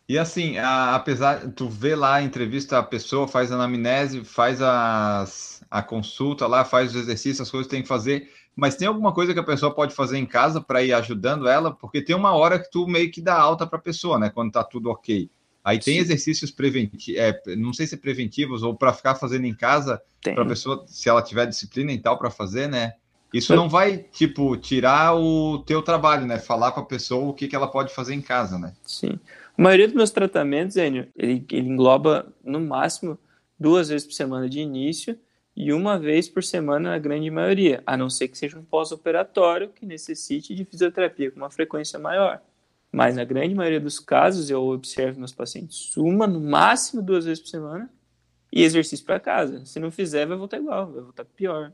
[0.07, 5.63] E assim, a- apesar, tu vê lá, entrevista a pessoa, faz a anamnese, faz as,
[5.69, 9.13] a consulta lá, faz os exercícios, as coisas que tem que fazer, mas tem alguma
[9.13, 11.73] coisa que a pessoa pode fazer em casa para ir ajudando ela?
[11.75, 14.29] Porque tem uma hora que tu meio que dá alta para a pessoa, né?
[14.29, 15.29] Quando tá tudo ok.
[15.65, 16.01] Aí tem Sim.
[16.01, 20.45] exercícios preventivos, é, não sei se preventivos ou para ficar fazendo em casa, para a
[20.45, 22.93] pessoa, se ela tiver disciplina e tal para fazer, né?
[23.33, 26.37] Isso não vai, tipo, tirar o teu trabalho, né?
[26.37, 28.73] Falar para a pessoa o que, que ela pode fazer em casa, né?
[28.83, 29.19] Sim.
[29.57, 33.17] A maioria dos meus tratamentos, Enio, ele, ele engloba no máximo
[33.59, 35.17] duas vezes por semana de início
[35.55, 39.69] e uma vez por semana na grande maioria, a não ser que seja um pós-operatório
[39.69, 42.39] que necessite de fisioterapia com uma frequência maior.
[42.95, 47.43] Mas na grande maioria dos casos, eu observo meus pacientes uma, no máximo duas vezes
[47.43, 47.89] por semana,
[48.49, 49.65] e exercício para casa.
[49.65, 51.73] Se não fizer, vai voltar igual, vai voltar pior.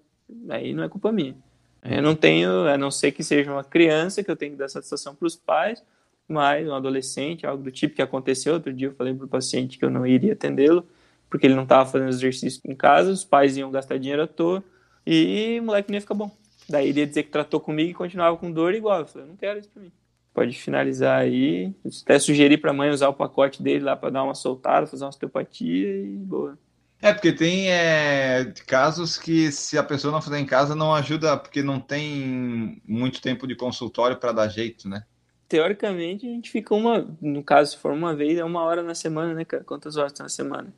[0.49, 1.36] Aí não é culpa minha.
[1.84, 4.67] Eu não tenho, a não ser que seja uma criança que eu tenho que dar
[4.67, 5.84] satisfação para os pais,
[6.28, 9.78] mas um adolescente, algo do tipo que aconteceu outro dia, eu falei para o paciente
[9.78, 10.84] que eu não iria atendê-lo,
[11.30, 14.63] porque ele não estava fazendo exercício em casa, os pais iam gastar dinheiro à toa,
[15.05, 16.36] e o moleque não ia ficar bom.
[16.67, 19.01] Daí ele ia dizer que tratou comigo e continuava com dor igual.
[19.01, 19.91] Eu falei, eu não quero isso para mim.
[20.34, 21.73] Pode finalizar aí.
[22.03, 25.03] Até sugeri para a mãe usar o pacote dele lá para dar uma soltada, fazer
[25.03, 26.57] uma osteopatia e boa.
[27.01, 31.36] É, porque tem é, casos que se a pessoa não fizer em casa não ajuda,
[31.36, 35.03] porque não tem muito tempo de consultório para dar jeito, né?
[35.49, 38.95] Teoricamente, a gente fica uma, no caso, se for uma vez, é uma hora na
[38.95, 39.63] semana, né, cara?
[39.65, 40.73] Quantas horas tem na semana?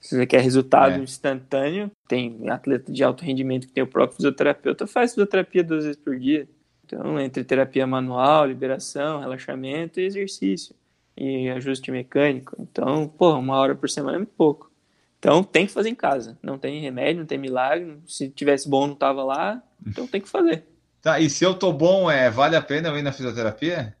[0.00, 1.02] Se você quer resultado É.
[1.02, 6.00] instantâneo, tem atleta de alto rendimento que tem o próprio fisioterapeuta, faz fisioterapia duas vezes
[6.02, 6.48] por dia.
[6.92, 10.74] Então, entre terapia manual, liberação, relaxamento e exercício.
[11.16, 12.56] E ajuste mecânico.
[12.58, 14.70] Então, pô, uma hora por semana é muito pouco.
[15.18, 16.36] Então, tem que fazer em casa.
[16.42, 17.98] Não tem remédio, não tem milagre.
[18.06, 19.62] Se tivesse bom, não tava lá.
[19.86, 20.64] Então, tem que fazer.
[21.00, 23.94] Tá, e se eu tô bom, é, vale a pena eu ir na fisioterapia?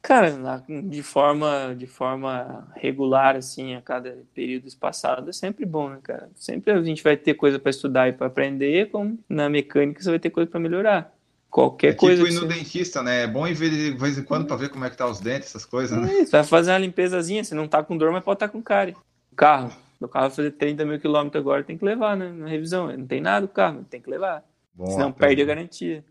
[0.00, 0.30] Cara,
[0.84, 6.30] de forma, de forma regular, assim, a cada período espaçado, é sempre bom, né, cara?
[6.34, 10.10] Sempre a gente vai ter coisa para estudar e para aprender, como na mecânica você
[10.10, 11.17] vai ter coisa para melhorar.
[11.50, 12.46] Qualquer É tipo coisa ir que no você...
[12.46, 13.22] dentista, né?
[13.22, 15.18] É bom ir ver de vez em quando para ver como é que tá os
[15.20, 16.12] dentes, essas coisas, né?
[16.12, 18.62] É isso, vai fazer uma limpezazinha, você não tá com dor, mas pode estar com
[18.62, 18.94] cárie.
[19.32, 22.48] O carro, meu carro vai fazer 30 mil quilômetros agora, tem que levar, né, na
[22.48, 22.94] revisão.
[22.94, 24.44] Não tem nada do carro, tem que levar.
[24.74, 26.04] Bom, Senão até- perde a garantia.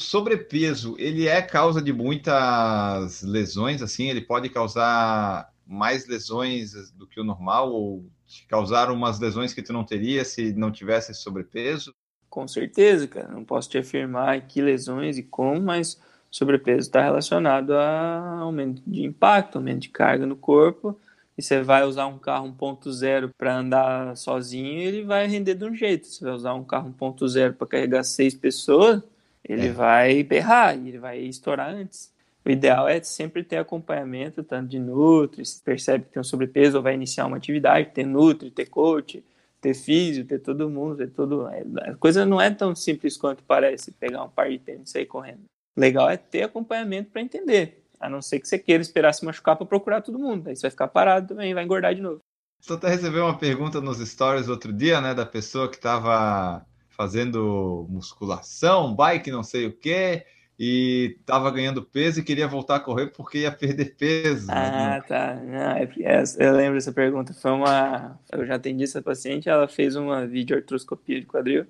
[0.00, 4.08] Sobrepeso, ele é causa de muitas lesões, assim?
[4.10, 9.62] Ele pode causar mais lesões do que o normal ou te causar umas lesões que
[9.62, 11.94] tu não teria se não tivesse sobrepeso?
[12.32, 13.28] Com certeza, cara.
[13.28, 19.04] Não posso te afirmar que lesões e como, mas sobrepeso está relacionado a aumento de
[19.04, 20.98] impacto, aumento de carga no corpo.
[21.36, 25.74] E você vai usar um carro 1.0 para andar sozinho, ele vai render de um
[25.74, 26.06] jeito.
[26.06, 29.02] Você vai usar um carro 1.0 para carregar seis pessoas,
[29.46, 29.70] ele É.
[29.72, 32.10] vai berrar, ele vai estourar antes.
[32.46, 36.78] O ideal é sempre ter acompanhamento, tanto de nutri, se percebe que tem um sobrepeso
[36.78, 39.22] ou vai iniciar uma atividade, ter nutri, ter coach,
[39.62, 41.46] ter físio, ter todo mundo, ter todo.
[41.46, 45.06] A coisa não é tão simples quanto parece pegar um par de tênis e sair
[45.06, 45.44] correndo.
[45.78, 47.82] Legal é ter acompanhamento para entender.
[47.98, 50.48] A não ser que você queira esperar se machucar para procurar todo mundo.
[50.48, 52.18] Aí você vai ficar parado também vai engordar de novo.
[52.66, 57.86] Tu até recebeu uma pergunta nos stories outro dia, né, da pessoa que estava fazendo
[57.88, 60.26] musculação, bike, não sei o quê,
[60.64, 64.54] e estava ganhando peso e queria voltar a correr porque ia perder peso.
[64.54, 64.96] né?
[64.96, 65.34] Ah, tá.
[65.36, 67.32] Não, é, é, eu lembro dessa pergunta.
[67.32, 68.18] Foi uma.
[68.30, 71.66] Eu já atendi essa paciente, ela fez uma videoartroscopia de quadril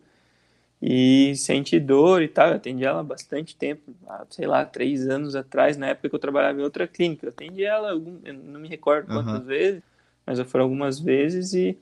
[0.83, 2.49] e sente dor e tal.
[2.51, 3.95] Eu atendi ela há bastante tempo,
[4.31, 7.27] sei lá, três anos atrás, na época que eu trabalhava em outra clínica.
[7.27, 9.45] Eu atendi ela, eu não me recordo quantas Aham.
[9.47, 9.83] vezes,
[10.27, 11.79] mas foram algumas vezes e,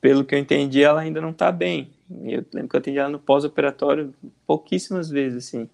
[0.00, 1.90] pelo que eu entendi, ela ainda não tá bem.
[2.10, 4.14] Eu lembro que eu atendi ela no pós-operatório
[4.46, 5.68] pouquíssimas vezes, assim.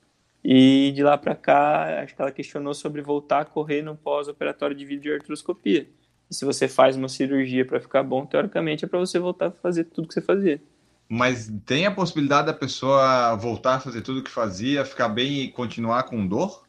[0.44, 4.76] E de lá para cá, acho que ela questionou sobre voltar a correr no pós-operatório
[4.76, 5.88] de vídeo de artroscopia.
[6.30, 9.50] E se você faz uma cirurgia para ficar bom, teoricamente é para você voltar a
[9.52, 10.60] fazer tudo que você fazia.
[11.08, 15.44] Mas tem a possibilidade da pessoa voltar a fazer tudo o que fazia, ficar bem
[15.44, 16.64] e continuar com dor?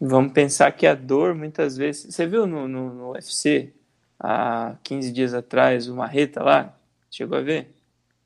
[0.00, 2.14] Vamos pensar que a dor, muitas vezes.
[2.14, 3.72] Você viu no, no, no UFC,
[4.20, 6.78] há 15 dias atrás, o Marreta lá?
[7.10, 7.77] Chegou a ver?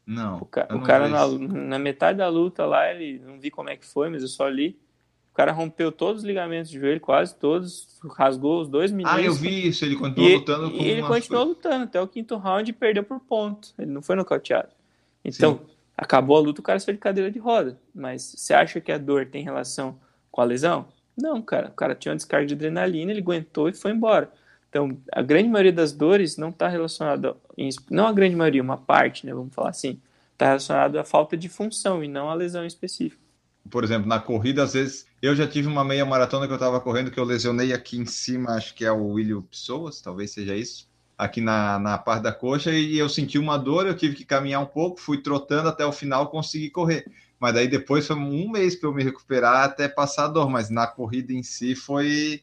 [0.06, 0.38] Não.
[0.38, 3.76] O, ca o cara, na, na, metade da luta lá, ele não vi como é
[3.76, 4.78] que foi, mas eu só li.
[5.30, 9.18] O cara rompeu todos os ligamentos de joelho, quase todos, rasgou os dois minutos.
[9.18, 12.06] Ah, eu vi isso, ele continuou e, lutando com E ele continuou lutando até o
[12.06, 13.72] quinto round e perdeu por ponto.
[13.78, 14.68] Ele não foi nocauteado.
[15.24, 15.74] Então, Sim.
[15.96, 17.78] acabou a luta, o cara saiu de cadeira de roda.
[17.94, 19.98] Mas você acha que a dor tem relação
[20.30, 20.86] com a lesão?
[21.16, 21.68] Não, cara.
[21.68, 24.30] O cara tinha uma descarga de adrenalina, ele aguentou e foi embora.
[24.72, 27.36] Então, a grande maioria das dores não está relacionada,
[27.90, 30.00] não a grande maioria, uma parte, né, vamos falar assim,
[30.32, 33.20] está relacionada à falta de função e não à lesão específica.
[33.68, 36.80] Por exemplo, na corrida, às vezes, eu já tive uma meia maratona que eu estava
[36.80, 40.56] correndo que eu lesionei aqui em cima, acho que é o William Pessoas, talvez seja
[40.56, 44.24] isso, aqui na, na parte da coxa, e eu senti uma dor, eu tive que
[44.24, 47.04] caminhar um pouco, fui trotando até o final, consegui correr.
[47.38, 50.70] Mas daí depois foi um mês para eu me recuperar até passar a dor, mas
[50.70, 52.40] na corrida em si foi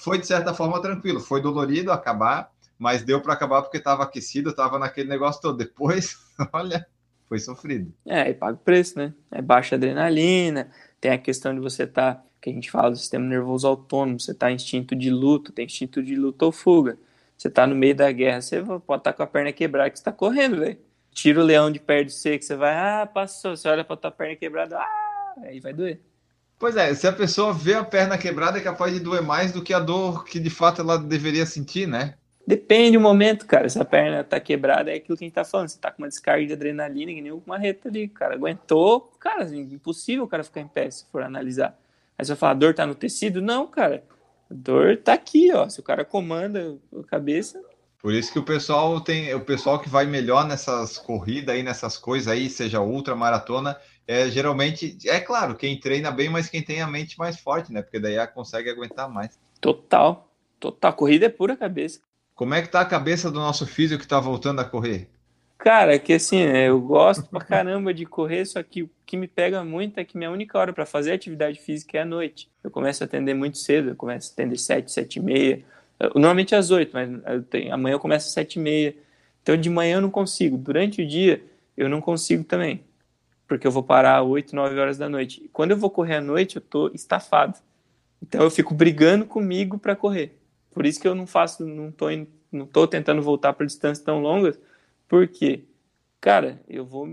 [0.00, 4.50] foi de certa forma tranquilo, foi dolorido acabar, mas deu para acabar porque estava aquecido,
[4.50, 5.58] estava naquele negócio todo.
[5.58, 6.16] Depois,
[6.52, 6.86] olha,
[7.28, 7.92] foi sofrido.
[8.06, 9.12] É, e paga o preço, né?
[9.30, 12.96] É baixa adrenalina, tem a questão de você estar, tá, que a gente fala do
[12.96, 16.98] sistema nervoso autônomo, você está instinto de luto, tem instinto de luta ou fuga.
[17.36, 19.98] Você está no meio da guerra, você pode estar tá com a perna quebrada que
[19.98, 20.78] você está correndo, velho.
[21.12, 23.96] Tira o leão de perto de você, que você vai, ah, passou, você olha para
[23.96, 26.00] tua perna quebrada, ah, aí vai doer.
[26.60, 29.62] Pois é, se a pessoa vê a perna quebrada, é capaz de doer mais do
[29.62, 32.16] que a dor que de fato ela deveria sentir, né?
[32.46, 33.66] Depende do momento, cara.
[33.66, 35.68] Se a perna tá quebrada, é aquilo que a gente tá falando.
[35.70, 38.34] Você tá com uma descarga de adrenalina, que nem uma reta ali, cara.
[38.34, 41.78] Aguentou, cara, assim, impossível o cara ficar em pé se for analisar.
[42.18, 43.40] Aí você vai falar, a dor tá no tecido?
[43.40, 44.04] Não, cara.
[44.50, 45.66] A dor tá aqui, ó.
[45.66, 47.58] Se o cara comanda a cabeça.
[48.02, 49.32] Por isso que o pessoal tem.
[49.34, 53.78] O pessoal que vai melhor nessas corridas aí, nessas coisas aí, seja ultra maratona,
[54.10, 57.80] é geralmente, é claro, quem treina bem, mas quem tem a mente mais forte, né?
[57.80, 59.38] Porque daí ela consegue aguentar mais.
[59.60, 60.92] Total, total.
[60.94, 62.00] Corrida é pura cabeça.
[62.34, 65.08] Como é que tá a cabeça do nosso físico que tá voltando a correr?
[65.56, 69.28] Cara, que assim, né, eu gosto pra caramba de correr, só que o que me
[69.28, 72.50] pega muito é que minha única hora para fazer atividade física é à noite.
[72.64, 75.62] Eu começo a atender muito cedo, eu começo a atender sete, sete e meia.
[76.16, 78.92] Normalmente às oito, mas eu tenho, amanhã eu começo às sete e meia.
[79.40, 80.56] Então de manhã eu não consigo.
[80.56, 81.40] Durante o dia
[81.76, 82.82] eu não consigo também
[83.50, 85.50] porque eu vou parar 8, 9 horas da noite.
[85.52, 87.58] quando eu vou correr à noite, eu tô estafado.
[88.22, 90.38] Então eu fico brigando comigo para correr.
[90.70, 92.06] Por isso que eu não faço, não tô,
[92.52, 94.56] não tô tentando voltar para distâncias tão longas,
[95.08, 95.64] porque,
[96.20, 97.08] cara, eu vou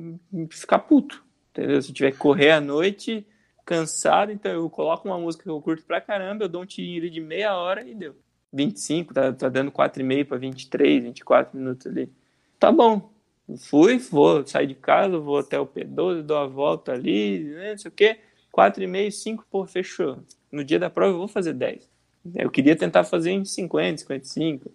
[0.52, 1.82] ficar puto, entendeu?
[1.82, 3.26] Se eu tiver que correr à noite,
[3.66, 7.10] cansado, então eu coloco uma música que eu curto pra caramba, eu dou um tirinho
[7.10, 8.16] de meia hora e deu.
[8.54, 12.12] 25, tá, tá dando 4,5 para 23, 24 minutos ali.
[12.60, 13.12] Tá bom,
[13.56, 17.78] Fui, vou sair de casa, vou até o P12, dou a volta ali, né, não
[17.78, 18.20] sei o quê.
[18.54, 20.18] 4,5, 5, pô, fechou.
[20.52, 21.88] No dia da prova eu vou fazer 10.
[22.36, 24.72] Eu queria tentar fazer em 50, 55,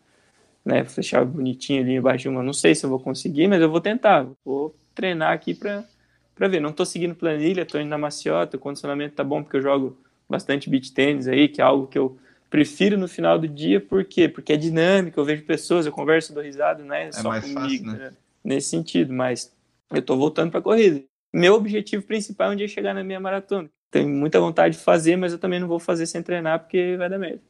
[0.64, 0.84] né?
[0.84, 2.42] Fechar bonitinho ali embaixo de uma.
[2.42, 4.26] Não sei se eu vou conseguir, mas eu vou tentar.
[4.44, 5.84] Vou treinar aqui pra,
[6.34, 6.60] pra ver.
[6.60, 9.98] Não tô seguindo planilha, tô indo na maciota, o condicionamento tá bom porque eu jogo
[10.28, 12.16] bastante beach tênis aí, que é algo que eu
[12.48, 14.28] prefiro no final do dia, por quê?
[14.28, 17.08] Porque é dinâmico, eu vejo pessoas, eu converso, dou risada, né?
[17.08, 17.98] É só mais comigo, fácil, né?
[17.98, 18.12] né?
[18.44, 19.54] Nesse sentido, mas
[19.90, 21.02] eu estou voltando para a corrida.
[21.32, 23.70] Meu objetivo principal é um dia chegar na minha maratona.
[23.90, 27.08] Tenho muita vontade de fazer, mas eu também não vou fazer sem treinar porque vai
[27.08, 27.42] dar merda.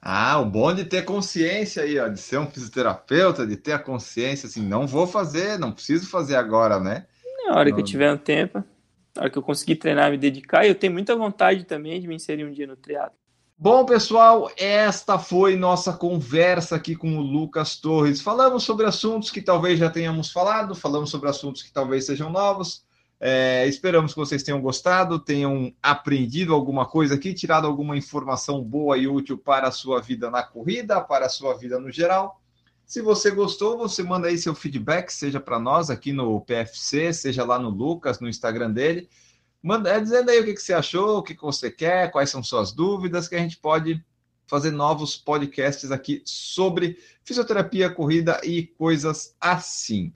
[0.00, 3.78] Ah, o bom de ter consciência aí, ó, de ser um fisioterapeuta, de ter a
[3.78, 7.06] consciência assim, não vou fazer, não preciso fazer agora, né?
[7.46, 7.76] Na hora não...
[7.76, 8.64] que eu tiver um tempo,
[9.14, 12.08] na hora que eu conseguir treinar, me dedicar, e eu tenho muita vontade também de
[12.08, 13.16] me inserir um dia no triatlo.
[13.62, 18.20] Bom, pessoal, esta foi nossa conversa aqui com o Lucas Torres.
[18.20, 22.84] Falamos sobre assuntos que talvez já tenhamos falado, falamos sobre assuntos que talvez sejam novos.
[23.20, 28.98] É, esperamos que vocês tenham gostado, tenham aprendido alguma coisa aqui, tirado alguma informação boa
[28.98, 32.42] e útil para a sua vida na corrida, para a sua vida no geral.
[32.84, 37.44] Se você gostou, você manda aí seu feedback, seja para nós aqui no PFC, seja
[37.44, 39.08] lá no Lucas, no Instagram dele.
[39.62, 42.28] Manda, é, dizendo aí o que, que você achou, o que, que você quer, quais
[42.28, 44.04] são suas dúvidas, que a gente pode
[44.46, 50.12] fazer novos podcasts aqui sobre fisioterapia, corrida e coisas assim.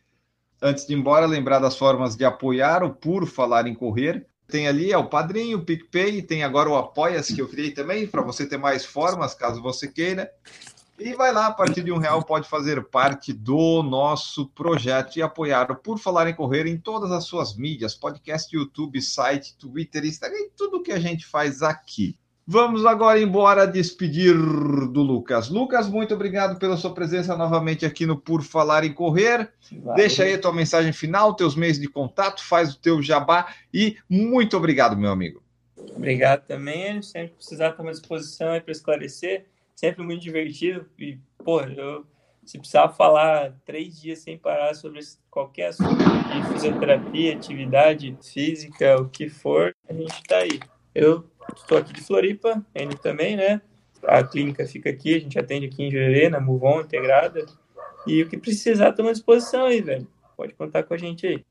[0.60, 4.26] Antes de ir embora, lembrar das formas de apoiar o Puro Falar em Correr.
[4.48, 8.06] Tem ali é o Padrinho, o PicPay, tem agora o Apoia-se que eu criei também,
[8.06, 10.30] para você ter mais formas, caso você queira.
[10.98, 15.22] E vai lá, a partir de um real pode fazer parte do nosso projeto e
[15.22, 20.04] apoiar o Por Falar em Correr em todas as suas mídias, podcast, YouTube, site, Twitter,
[20.04, 22.18] Instagram tudo que a gente faz aqui.
[22.48, 25.48] Vamos agora embora despedir do Lucas.
[25.48, 29.50] Lucas, muito obrigado pela sua presença novamente aqui no Por Falar em Correr.
[29.72, 29.94] Valeu.
[29.96, 33.96] Deixa aí a tua mensagem final, teus meios de contato, faz o teu jabá e
[34.08, 35.42] muito obrigado, meu amigo.
[35.96, 37.02] Obrigado também.
[37.02, 39.46] Sempre precisar estar à disposição para esclarecer.
[39.76, 40.88] Sempre muito divertido.
[40.98, 42.06] E, pô, eu,
[42.44, 45.00] se precisar falar três dias sem parar sobre
[45.30, 50.58] qualquer assunto de fisioterapia, atividade física, o que for, a gente está aí.
[50.94, 53.60] Eu estou aqui de Floripa, ele também, né?
[54.02, 57.44] A clínica fica aqui, a gente atende aqui em Jurerê, na Muvon, integrada.
[58.06, 60.08] E o que precisar, estamos à disposição aí, velho.
[60.36, 61.44] Pode contar com a gente aí.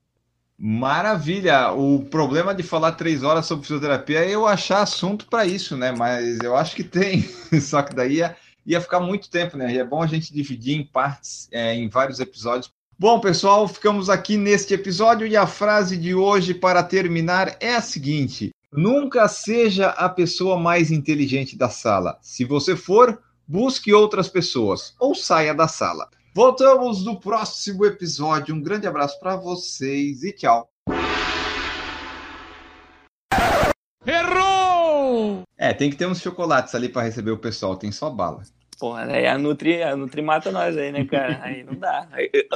[0.57, 1.71] Maravilha!
[1.71, 5.91] O problema de falar três horas sobre fisioterapia é eu achar assunto para isso, né?
[5.91, 7.23] Mas eu acho que tem.
[7.59, 9.73] Só que daí ia, ia ficar muito tempo, né?
[9.73, 12.71] E é bom a gente dividir em partes, é, em vários episódios.
[12.97, 17.81] Bom, pessoal, ficamos aqui neste episódio e a frase de hoje para terminar é a
[17.81, 22.17] seguinte: Nunca seja a pessoa mais inteligente da sala.
[22.21, 26.09] Se você for, busque outras pessoas ou saia da sala.
[26.37, 28.53] Voltamos no próximo episódio.
[28.53, 30.69] Um grande abraço para vocês e tchau.
[34.05, 35.43] Errou!
[35.57, 37.77] É, tem que ter uns chocolates ali para receber o pessoal.
[37.77, 38.43] Tem só bala.
[38.77, 39.25] Porra, né?
[39.29, 41.39] A Nutri, a Nutri mata nós aí, né, cara?
[41.41, 42.05] Aí não dá.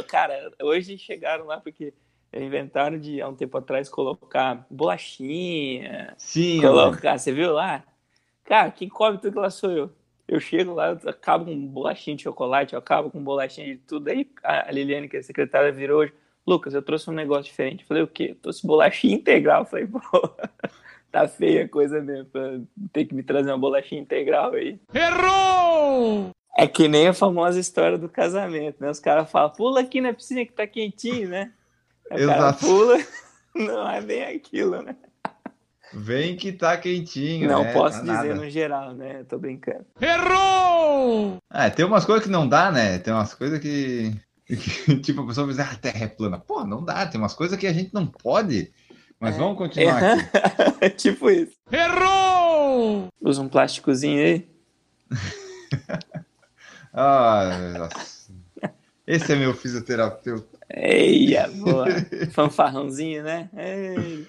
[0.10, 1.94] Cara, hoje chegaram lá porque
[2.34, 6.14] inventaram de, há um tempo atrás, colocar bolachinha.
[6.18, 7.18] Sim, colocar.
[7.18, 7.82] Você viu lá?
[8.44, 9.99] Cara, quem come tudo lá sou eu.
[10.30, 14.10] Eu chego lá, eu acabo com bolachinha de chocolate, eu acabo com bolachinha de tudo.
[14.10, 16.14] Aí a Liliane, que é a secretária, virou hoje.
[16.46, 17.82] Lucas, eu trouxe um negócio diferente.
[17.82, 18.28] Eu falei, o quê?
[18.30, 19.62] Eu trouxe bolachinha integral.
[19.62, 20.00] Eu falei, pô,
[21.12, 22.60] tá feia a coisa mesmo, pra
[22.94, 24.80] ter que me trazer uma bolachinha integral aí.
[24.94, 26.30] Errou!
[26.56, 28.92] É que nem a famosa história do casamento, né?
[28.92, 31.52] Os caras falam, pula aqui na piscina que tá quentinho, né?
[32.12, 32.40] O Exato.
[32.40, 32.98] cara pula,
[33.56, 34.96] não é bem aquilo, né?
[35.94, 37.50] Vem que tá quentinho.
[37.50, 37.74] Não né?
[37.74, 38.36] posso tá dizer nada.
[38.36, 39.24] no geral, né?
[39.28, 39.86] Tô brincando.
[40.00, 41.38] Errou!
[41.52, 43.00] É, tem umas coisas que não dá, né?
[43.00, 44.14] Tem umas coisas que.
[45.02, 46.40] tipo, a pessoa diz, ah, a terra é plana.
[46.40, 47.06] Pô, não dá.
[47.08, 48.72] Tem umas coisas que a gente não pode.
[49.20, 49.40] Mas é.
[49.40, 50.14] vamos continuar é.
[50.14, 50.90] aqui.
[50.96, 51.54] tipo isso.
[51.72, 53.08] Errou!
[53.20, 54.50] Usa um plásticozinho aí.
[56.94, 57.90] ah.
[59.06, 60.60] Esse é meu fisioterapeuta.
[60.72, 61.88] Eia, boa.
[62.32, 63.50] Fanfarrãozinho, né?
[63.58, 64.28] Ei.